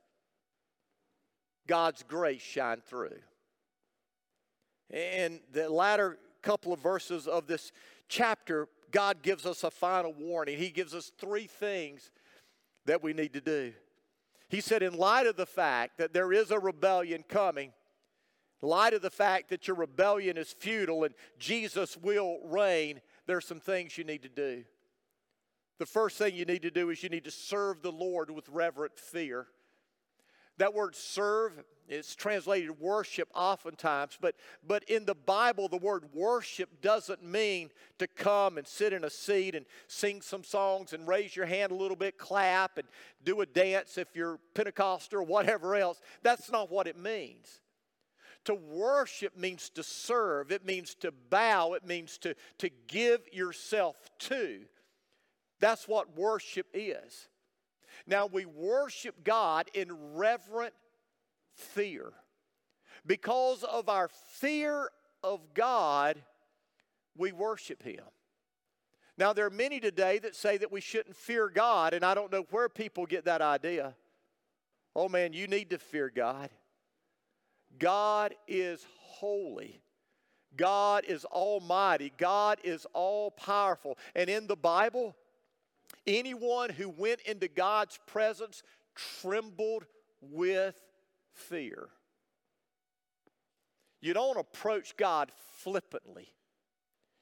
God's 1.66 2.02
grace 2.02 2.42
shine 2.42 2.80
through. 2.80 3.18
And 4.90 5.40
the 5.52 5.68
latter 5.68 6.18
couple 6.42 6.72
of 6.72 6.80
verses 6.80 7.26
of 7.26 7.46
this 7.46 7.72
chapter, 8.08 8.68
God 8.92 9.22
gives 9.22 9.46
us 9.46 9.64
a 9.64 9.70
final 9.70 10.12
warning. 10.12 10.58
He 10.58 10.70
gives 10.70 10.94
us 10.94 11.10
three 11.18 11.46
things 11.46 12.10
that 12.86 13.02
we 13.02 13.12
need 13.12 13.32
to 13.34 13.40
do. 13.40 13.72
He 14.48 14.60
said, 14.60 14.82
in 14.82 14.96
light 14.96 15.26
of 15.26 15.36
the 15.36 15.46
fact 15.46 15.98
that 15.98 16.12
there 16.12 16.32
is 16.32 16.50
a 16.50 16.58
rebellion 16.58 17.24
coming, 17.28 17.72
in 18.62 18.68
light 18.68 18.94
of 18.94 19.02
the 19.02 19.10
fact 19.10 19.50
that 19.50 19.66
your 19.66 19.76
rebellion 19.76 20.36
is 20.36 20.52
futile 20.52 21.04
and 21.04 21.14
Jesus 21.38 21.96
will 21.96 22.38
reign, 22.44 23.00
there 23.26 23.36
are 23.36 23.42
some 23.42 23.60
things 23.60 23.98
you 23.98 24.04
need 24.04 24.22
to 24.22 24.28
do. 24.28 24.64
The 25.78 25.86
first 25.86 26.16
thing 26.16 26.34
you 26.34 26.44
need 26.44 26.62
to 26.62 26.70
do 26.70 26.90
is 26.90 27.02
you 27.02 27.08
need 27.08 27.24
to 27.24 27.30
serve 27.30 27.82
the 27.82 27.92
Lord 27.92 28.30
with 28.30 28.48
reverent 28.48 28.98
fear. 28.98 29.46
That 30.58 30.74
word 30.74 30.94
serve 30.96 31.62
is 31.88 32.14
translated 32.14 32.80
worship 32.80 33.28
oftentimes, 33.34 34.18
but, 34.20 34.34
but 34.66 34.82
in 34.84 35.04
the 35.04 35.14
Bible, 35.14 35.68
the 35.68 35.76
word 35.76 36.04
worship 36.12 36.80
doesn't 36.80 37.22
mean 37.22 37.70
to 37.98 38.08
come 38.08 38.58
and 38.58 38.66
sit 38.66 38.92
in 38.92 39.04
a 39.04 39.10
seat 39.10 39.54
and 39.54 39.66
sing 39.86 40.20
some 40.20 40.42
songs 40.42 40.92
and 40.92 41.06
raise 41.06 41.36
your 41.36 41.46
hand 41.46 41.72
a 41.72 41.76
little 41.76 41.96
bit, 41.96 42.18
clap, 42.18 42.78
and 42.78 42.88
do 43.24 43.40
a 43.40 43.46
dance 43.46 43.98
if 43.98 44.08
you're 44.14 44.38
Pentecostal 44.54 45.20
or 45.20 45.22
whatever 45.22 45.76
else. 45.76 46.00
That's 46.22 46.50
not 46.50 46.70
what 46.70 46.86
it 46.86 46.98
means. 46.98 47.60
To 48.46 48.54
worship 48.54 49.36
means 49.36 49.70
to 49.70 49.82
serve, 49.82 50.52
it 50.52 50.64
means 50.64 50.94
to 50.96 51.12
bow, 51.30 51.74
it 51.74 51.84
means 51.84 52.16
to, 52.18 52.34
to 52.58 52.70
give 52.86 53.20
yourself 53.32 53.96
to. 54.20 54.60
That's 55.60 55.88
what 55.88 56.16
worship 56.16 56.66
is. 56.72 57.28
Now, 58.06 58.26
we 58.26 58.44
worship 58.44 59.24
God 59.24 59.68
in 59.74 60.14
reverent 60.14 60.74
fear. 61.54 62.12
Because 63.06 63.62
of 63.62 63.88
our 63.88 64.08
fear 64.08 64.90
of 65.22 65.54
God, 65.54 66.20
we 67.16 67.32
worship 67.32 67.82
Him. 67.82 68.02
Now, 69.18 69.32
there 69.32 69.46
are 69.46 69.50
many 69.50 69.80
today 69.80 70.18
that 70.18 70.36
say 70.36 70.58
that 70.58 70.70
we 70.70 70.80
shouldn't 70.80 71.16
fear 71.16 71.48
God, 71.48 71.94
and 71.94 72.04
I 72.04 72.14
don't 72.14 72.30
know 72.30 72.44
where 72.50 72.68
people 72.68 73.06
get 73.06 73.24
that 73.24 73.40
idea. 73.40 73.94
Oh 74.94 75.08
man, 75.08 75.32
you 75.32 75.46
need 75.46 75.70
to 75.70 75.78
fear 75.78 76.10
God. 76.14 76.50
God 77.78 78.34
is 78.48 78.86
holy. 78.98 79.80
God 80.56 81.04
is 81.06 81.24
almighty. 81.26 82.12
God 82.16 82.58
is 82.64 82.86
all 82.94 83.30
powerful. 83.30 83.98
And 84.14 84.30
in 84.30 84.46
the 84.46 84.56
Bible, 84.56 85.14
anyone 86.06 86.70
who 86.70 86.88
went 86.88 87.20
into 87.22 87.48
God's 87.48 87.98
presence 88.06 88.62
trembled 88.94 89.86
with 90.20 90.74
fear. 91.32 91.88
You 94.00 94.14
don't 94.14 94.38
approach 94.38 94.96
God 94.96 95.32
flippantly. 95.58 96.32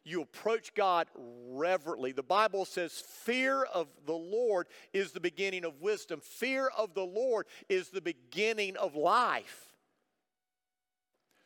You 0.05 0.21
approach 0.21 0.75
God 0.75 1.07
reverently. 1.49 2.13
The 2.13 2.23
Bible 2.23 2.67
says, 2.67 2.93
Fear 2.93 3.65
of 3.65 3.89
the 4.05 4.13
Lord 4.13 4.67
is 4.93 5.13
the 5.13 5.21
beginning 5.21 5.65
of 5.65 5.81
wisdom. 5.81 6.21
Fear 6.23 6.71
of 6.77 6.93
the 6.93 7.05
Lord 7.05 7.47
is 7.71 7.89
the 7.89 8.03
beginning 8.03 8.77
of 8.77 8.95
life. 8.95 9.73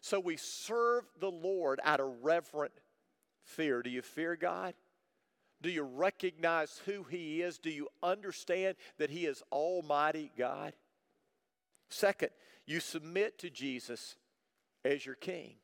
So 0.00 0.18
we 0.18 0.36
serve 0.36 1.04
the 1.20 1.30
Lord 1.30 1.80
out 1.84 2.00
of 2.00 2.24
reverent 2.24 2.72
fear. 3.44 3.82
Do 3.82 3.90
you 3.90 4.02
fear 4.02 4.34
God? 4.34 4.74
Do 5.60 5.70
you 5.70 5.82
recognize 5.82 6.80
who 6.86 7.02
He 7.04 7.42
is? 7.42 7.58
Do 7.58 7.70
you 7.70 7.88
understand 8.02 8.76
that 8.98 9.10
He 9.10 9.26
is 9.26 9.42
Almighty 9.50 10.30
God? 10.36 10.72
Second, 11.88 12.30
you 12.66 12.80
submit 12.80 13.38
to 13.38 13.50
Jesus 13.50 14.16
as 14.84 15.04
your 15.04 15.14
King. 15.14 15.54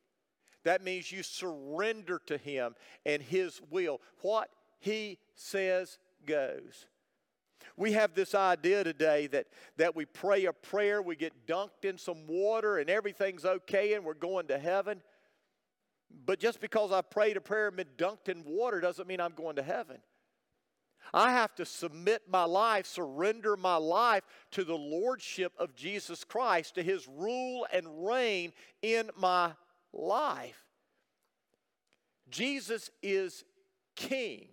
That 0.63 0.83
means 0.83 1.11
you 1.11 1.23
surrender 1.23 2.19
to 2.25 2.37
Him 2.37 2.75
and 3.05 3.21
His 3.21 3.61
will. 3.69 4.01
What 4.21 4.49
He 4.79 5.19
says 5.35 5.97
goes. 6.25 6.87
We 7.77 7.93
have 7.93 8.13
this 8.13 8.33
idea 8.35 8.83
today 8.83 9.27
that, 9.27 9.47
that 9.77 9.95
we 9.95 10.05
pray 10.05 10.45
a 10.45 10.53
prayer, 10.53 11.01
we 11.01 11.15
get 11.15 11.47
dunked 11.47 11.83
in 11.83 11.97
some 11.97 12.25
water, 12.27 12.77
and 12.77 12.89
everything's 12.89 13.45
okay, 13.45 13.93
and 13.93 14.05
we're 14.05 14.13
going 14.13 14.47
to 14.47 14.57
heaven. 14.57 15.01
But 16.09 16.39
just 16.39 16.59
because 16.59 16.91
I 16.91 17.01
prayed 17.01 17.37
a 17.37 17.41
prayer 17.41 17.67
and 17.67 17.77
been 17.77 17.87
dunked 17.97 18.29
in 18.29 18.43
water 18.45 18.79
doesn't 18.79 19.07
mean 19.07 19.19
I'm 19.19 19.33
going 19.33 19.57
to 19.57 19.63
heaven. 19.63 19.97
I 21.13 21.31
have 21.31 21.53
to 21.55 21.65
submit 21.65 22.23
my 22.29 22.43
life, 22.45 22.87
surrender 22.87 23.55
my 23.55 23.75
life 23.75 24.23
to 24.51 24.63
the 24.63 24.75
lordship 24.75 25.53
of 25.57 25.75
Jesus 25.75 26.23
Christ, 26.23 26.75
to 26.75 26.83
his 26.83 27.07
rule 27.07 27.67
and 27.71 28.05
reign 28.05 28.53
in 28.81 29.09
my 29.15 29.51
life. 29.93 30.63
Jesus 32.29 32.89
is 33.03 33.43
king. 33.95 34.47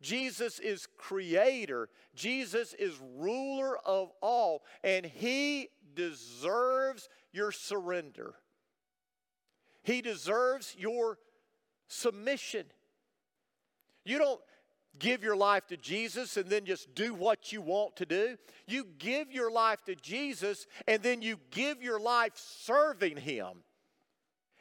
Jesus 0.00 0.58
is 0.60 0.86
creator. 0.96 1.88
Jesus 2.14 2.74
is 2.74 2.94
ruler 3.16 3.78
of 3.78 4.12
all, 4.20 4.62
and 4.84 5.04
he 5.04 5.68
deserves 5.94 7.08
your 7.32 7.50
surrender. 7.50 8.34
He 9.88 10.02
deserves 10.02 10.76
your 10.78 11.16
submission. 11.86 12.66
You 14.04 14.18
don't 14.18 14.40
give 14.98 15.22
your 15.22 15.34
life 15.34 15.66
to 15.68 15.78
Jesus 15.78 16.36
and 16.36 16.50
then 16.50 16.66
just 16.66 16.94
do 16.94 17.14
what 17.14 17.52
you 17.52 17.62
want 17.62 17.96
to 17.96 18.04
do. 18.04 18.36
You 18.66 18.86
give 18.98 19.32
your 19.32 19.50
life 19.50 19.82
to 19.86 19.94
Jesus 19.94 20.66
and 20.86 21.02
then 21.02 21.22
you 21.22 21.38
give 21.50 21.82
your 21.82 21.98
life 21.98 22.32
serving 22.34 23.16
Him 23.16 23.64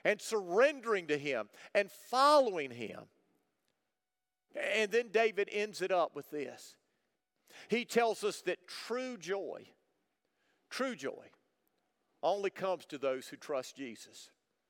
and 0.06 0.22
surrendering 0.22 1.08
to 1.08 1.18
Him 1.18 1.50
and 1.76 1.92
following 1.92 2.72
Him. 2.72 3.02
And 4.76 4.90
then 4.92 5.10
David 5.12 5.50
ends 5.52 5.82
it 5.82 5.92
up 5.92 6.16
with 6.16 6.32
this. 6.32 6.78
He 7.68 7.84
tells 7.84 8.24
us 8.24 8.40
that 8.44 8.66
true 8.66 9.18
joy, 9.18 9.66
true 10.70 10.96
joy, 10.96 11.32
only 12.24 12.50
comes 12.50 12.86
to 12.86 12.98
those 12.98 13.28
who 13.28 13.36
trust 13.36 13.76
Jesus. 13.76 14.30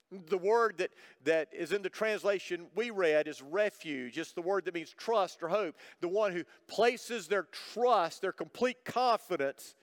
The 0.10 0.38
word 0.38 0.78
that, 0.78 0.91
that 1.26 1.50
is 1.52 1.74
in 1.74 1.82
the 1.82 1.89
translation 1.89 2.67
we 2.76 2.91
read 2.91 3.28
is 3.28 3.41
refuge. 3.41 4.17
It's 4.17 4.32
the 4.32 4.41
word 4.41 4.63
that 4.65 4.74
means 4.74 4.93
trust 4.93 5.43
or 5.43 5.50
hope. 5.50 5.76
The 6.00 6.08
one 6.08 6.32
who 6.32 6.43
places 6.67 7.28
their 7.28 7.48
trust, 7.74 8.22
their 8.22 8.32
complete 8.32 8.86
confidence 8.86 9.76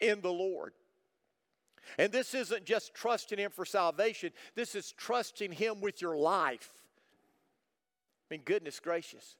in 0.00 0.22
the 0.22 0.32
Lord. 0.32 0.72
And 1.98 2.12
this 2.12 2.34
isn't 2.34 2.64
just 2.64 2.94
trusting 2.94 3.38
Him 3.38 3.50
for 3.50 3.64
salvation, 3.64 4.32
this 4.54 4.74
is 4.74 4.92
trusting 4.92 5.52
Him 5.52 5.80
with 5.80 6.02
your 6.02 6.16
life. 6.16 6.70
I 8.30 8.34
mean, 8.34 8.42
goodness 8.44 8.80
gracious. 8.80 9.36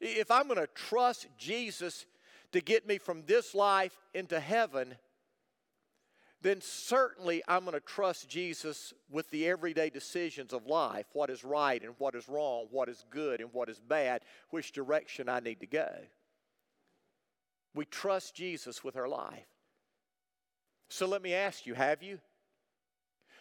If 0.00 0.30
I'm 0.30 0.48
going 0.48 0.60
to 0.60 0.68
trust 0.74 1.26
Jesus 1.36 2.06
to 2.52 2.60
get 2.60 2.86
me 2.86 2.98
from 2.98 3.24
this 3.26 3.54
life 3.54 3.96
into 4.14 4.38
heaven, 4.38 4.94
then 6.40 6.60
certainly 6.60 7.42
I'm 7.48 7.62
going 7.62 7.74
to 7.74 7.80
trust 7.80 8.28
Jesus 8.28 8.94
with 9.10 9.28
the 9.30 9.48
everyday 9.48 9.90
decisions 9.90 10.52
of 10.52 10.66
life 10.66 11.06
what 11.12 11.30
is 11.30 11.42
right 11.44 11.82
and 11.82 11.94
what 11.98 12.14
is 12.14 12.28
wrong, 12.28 12.66
what 12.70 12.88
is 12.88 13.04
good 13.10 13.40
and 13.40 13.52
what 13.52 13.68
is 13.68 13.80
bad, 13.80 14.22
which 14.50 14.72
direction 14.72 15.28
I 15.28 15.40
need 15.40 15.60
to 15.60 15.66
go. 15.66 15.88
We 17.74 17.84
trust 17.84 18.36
Jesus 18.36 18.84
with 18.84 18.96
our 18.96 19.08
life. 19.08 19.46
So 20.88 21.06
let 21.06 21.22
me 21.22 21.34
ask 21.34 21.66
you 21.66 21.74
have 21.74 22.02
you? 22.02 22.18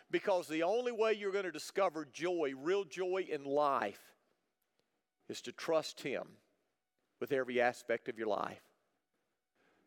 Because 0.10 0.48
the 0.48 0.64
only 0.64 0.92
way 0.92 1.14
you're 1.14 1.32
going 1.32 1.46
to 1.46 1.52
discover 1.52 2.08
joy, 2.12 2.54
real 2.58 2.84
joy 2.84 3.28
in 3.30 3.44
life, 3.44 4.02
is 5.30 5.42
to 5.42 5.52
trust 5.52 6.02
Him 6.02 6.24
with 7.20 7.32
every 7.32 7.60
aspect 7.60 8.08
of 8.08 8.18
your 8.18 8.28
life. 8.28 8.62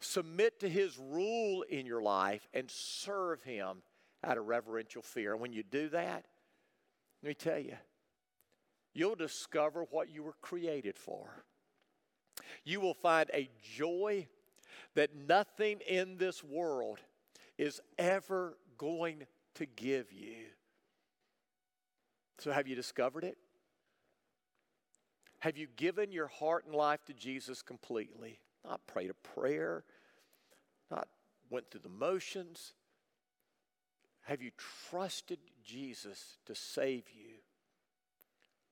Submit 0.00 0.60
to 0.60 0.68
His 0.68 0.98
rule 0.98 1.62
in 1.62 1.86
your 1.86 2.02
life 2.02 2.48
and 2.54 2.70
serve 2.70 3.42
Him 3.42 3.82
out 4.24 4.38
of 4.38 4.46
reverential 4.46 5.02
fear. 5.02 5.32
And 5.32 5.40
when 5.40 5.52
you 5.52 5.62
do 5.62 5.88
that, 5.90 6.24
let 7.22 7.28
me 7.28 7.34
tell 7.34 7.58
you, 7.58 7.76
you'll 8.94 9.14
discover 9.14 9.84
what 9.90 10.10
you 10.10 10.22
were 10.22 10.36
created 10.40 10.98
for. 10.98 11.44
You 12.64 12.80
will 12.80 12.94
find 12.94 13.30
a 13.32 13.48
joy 13.76 14.26
that 14.94 15.14
nothing 15.14 15.80
in 15.86 16.16
this 16.16 16.42
world 16.42 16.98
is 17.58 17.80
ever 17.98 18.56
going 18.78 19.26
to 19.54 19.66
give 19.66 20.12
you. 20.12 20.36
So, 22.38 22.50
have 22.52 22.66
you 22.66 22.74
discovered 22.74 23.24
it? 23.24 23.36
Have 25.40 25.56
you 25.56 25.66
given 25.76 26.10
your 26.10 26.28
heart 26.28 26.64
and 26.66 26.74
life 26.74 27.04
to 27.06 27.12
Jesus 27.12 27.62
completely? 27.62 28.40
Not 28.64 28.86
prayed 28.86 29.10
a 29.10 29.14
prayer, 29.14 29.84
not 30.90 31.08
went 31.48 31.70
through 31.70 31.80
the 31.80 31.88
motions. 31.88 32.74
Have 34.22 34.42
you 34.42 34.50
trusted 34.90 35.38
Jesus 35.64 36.38
to 36.46 36.54
save 36.54 37.04
you? 37.14 37.36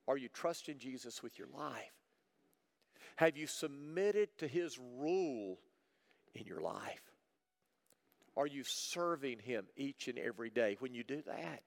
Are 0.07 0.17
you 0.17 0.29
trusting 0.29 0.79
Jesus 0.79 1.21
with 1.21 1.37
your 1.37 1.49
life? 1.55 1.93
Have 3.17 3.35
you 3.35 3.47
submitted 3.47 4.29
to 4.37 4.47
his 4.47 4.79
rule 4.97 5.59
in 6.33 6.45
your 6.45 6.61
life? 6.61 7.01
Are 8.37 8.47
you 8.47 8.63
serving 8.63 9.39
him 9.39 9.65
each 9.75 10.07
and 10.07 10.17
every 10.17 10.49
day? 10.49 10.77
When 10.79 10.93
you 10.93 11.03
do 11.03 11.21
that, 11.25 11.61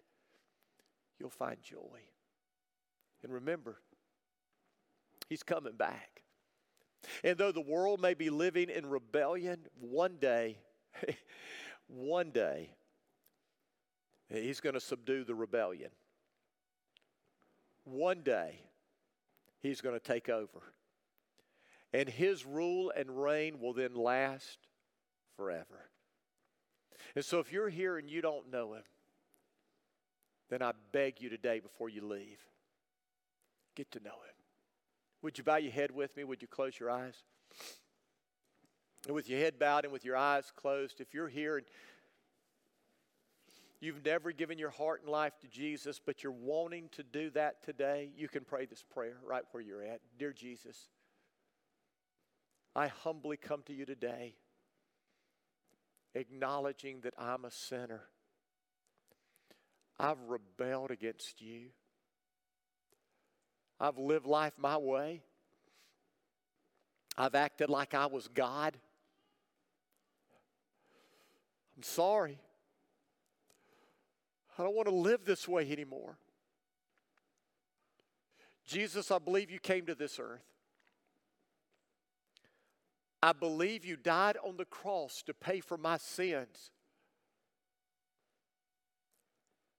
you'll 1.19 1.29
find 1.29 1.59
joy. 1.63 2.01
And 3.23 3.33
remember, 3.33 3.77
he's 5.29 5.43
coming 5.43 5.75
back. 5.77 6.23
And 7.25 7.37
though 7.37 7.53
the 7.53 7.61
world 7.61 8.01
may 8.01 8.15
be 8.15 8.31
living 8.31 8.69
in 8.69 8.87
rebellion, 8.87 9.67
one 9.81 10.17
day, 10.21 10.59
one 11.87 12.31
day, 12.31 12.71
he's 14.29 14.61
going 14.61 14.75
to 14.75 14.81
subdue 14.81 15.25
the 15.25 15.35
rebellion. 15.35 15.91
One 17.85 18.23
day, 18.23 18.61
he's 19.61 19.81
going 19.81 19.99
to 19.99 20.05
take 20.05 20.29
over. 20.29 20.63
And 21.93 22.09
his 22.09 22.47
rule 22.47 22.93
and 22.97 23.23
reign 23.23 23.61
will 23.61 23.75
then 23.75 23.95
last 23.95 24.59
forever. 25.37 25.91
And 27.15 27.25
so 27.25 27.39
if 27.41 27.53
you're 27.53 27.69
here 27.69 27.99
and 27.99 28.09
you 28.09 28.23
don't 28.23 28.51
know 28.51 28.75
him, 28.75 28.83
then 30.49 30.63
I 30.63 30.73
beg 30.93 31.21
you 31.21 31.29
today 31.29 31.61
before 31.61 31.89
you 31.89 32.07
leave, 32.07 32.39
get 33.75 33.91
to 33.93 34.01
know 34.01 34.11
him. 34.11 34.42
Would 35.23 35.39
you 35.39 35.45
bow 35.45 35.57
your 35.57 35.73
head 35.73 35.93
with 35.93 36.17
me? 36.17 36.25
Would 36.25 36.43
you 36.43 36.49
close 36.49 36.79
your 36.79 36.91
eyes? 36.91 37.15
And 39.07 39.15
with 39.15 39.29
your 39.29 39.39
head 39.39 39.59
bowed 39.59 39.85
and 39.85 39.93
with 39.93 40.05
your 40.05 40.17
eyes 40.17 40.53
closed, 40.55 41.01
if 41.01 41.15
you're 41.15 41.29
here 41.29 41.57
and 41.57 41.67
you've 43.81 44.05
never 44.05 44.33
given 44.33 44.59
your 44.59 44.71
heart 44.71 45.03
and 45.03 45.11
life 45.11 45.33
to 45.41 45.49
Jesus, 45.49 46.01
but 46.05 46.23
you're 46.23 46.33
wanting 46.33 46.89
to 46.93 47.03
do 47.03 47.31
that 47.31 47.63
today, 47.65 48.11
you 48.17 48.29
can 48.29 48.45
pray 48.45 48.67
this 48.67 48.85
prayer 48.95 49.17
right 49.25 49.43
where 49.51 49.63
you're 49.63 49.83
at. 49.83 50.01
Dear 50.19 50.33
Jesus, 50.33 50.89
I 52.75 52.89
humbly 52.89 53.37
come 53.37 53.63
to 53.67 53.73
you 53.73 53.85
today, 53.85 54.35
acknowledging 56.15 57.01
that 57.01 57.15
I'm 57.19 57.45
a 57.45 57.51
sinner. 57.51 58.03
I've 59.99 60.21
rebelled 60.29 60.91
against 60.91 61.41
you. 61.41 61.71
I've 63.83 63.99
lived 63.99 64.27
life 64.27 64.53
my 64.57 64.77
way. 64.77 65.23
I've 67.19 67.35
acted 67.35 67.69
like 67.69 67.95
I 67.95 68.07
was 68.07 68.29
God. 68.29 68.79
I'm 71.77 71.83
sorry. 71.83 72.39
I 74.57 74.63
don't 74.63 74.77
want 74.77 74.87
to 74.87 74.95
live 74.95 75.25
this 75.25 75.49
way 75.49 75.69
anymore. 75.73 76.17
Jesus, 78.65 79.11
I 79.11 79.19
believe 79.19 79.51
you 79.51 79.59
came 79.59 79.85
to 79.87 79.97
this 79.97 80.21
earth. 80.21 80.45
I 83.21 83.33
believe 83.33 83.85
you 83.85 83.97
died 83.97 84.37
on 84.47 84.57
the 84.59 84.65
cross 84.65 85.25
to 85.27 85.35
pay 85.35 85.59
for 85.59 85.77
my 85.77 85.97
sins. 85.97 86.71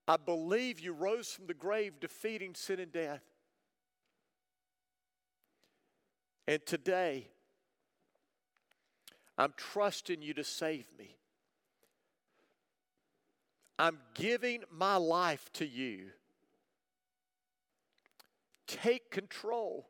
I 0.05 0.17
believe 0.17 0.81
you 0.81 0.91
rose 0.91 1.31
from 1.31 1.47
the 1.47 1.53
grave 1.53 2.01
defeating 2.01 2.53
sin 2.53 2.81
and 2.81 2.91
death. 2.91 3.21
And 6.47 6.65
today, 6.65 7.27
I'm 9.37 9.53
trusting 9.55 10.21
you 10.21 10.33
to 10.35 10.43
save 10.43 10.85
me. 10.97 11.15
I'm 13.79 13.97
giving 14.13 14.63
my 14.71 14.97
life 14.97 15.49
to 15.53 15.65
you. 15.65 16.07
Take 18.67 19.09
control. 19.09 19.87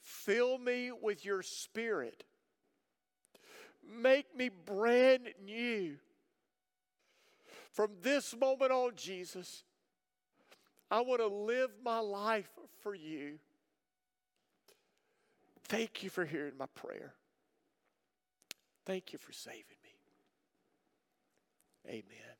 Fill 0.00 0.58
me 0.58 0.90
with 0.92 1.24
your 1.24 1.42
spirit. 1.42 2.24
Make 3.88 4.36
me 4.36 4.50
brand 4.50 5.28
new. 5.44 5.96
From 7.72 7.92
this 8.02 8.34
moment 8.36 8.72
on, 8.72 8.92
Jesus, 8.96 9.62
I 10.90 11.00
want 11.00 11.20
to 11.20 11.26
live 11.26 11.70
my 11.84 11.98
life 11.98 12.50
for 12.82 12.94
you. 12.94 13.38
Thank 15.68 16.02
you 16.04 16.10
for 16.10 16.24
hearing 16.24 16.56
my 16.58 16.66
prayer. 16.74 17.14
Thank 18.84 19.12
you 19.12 19.18
for 19.18 19.32
saving 19.32 19.78
me. 19.82 19.90
Amen. 21.88 22.35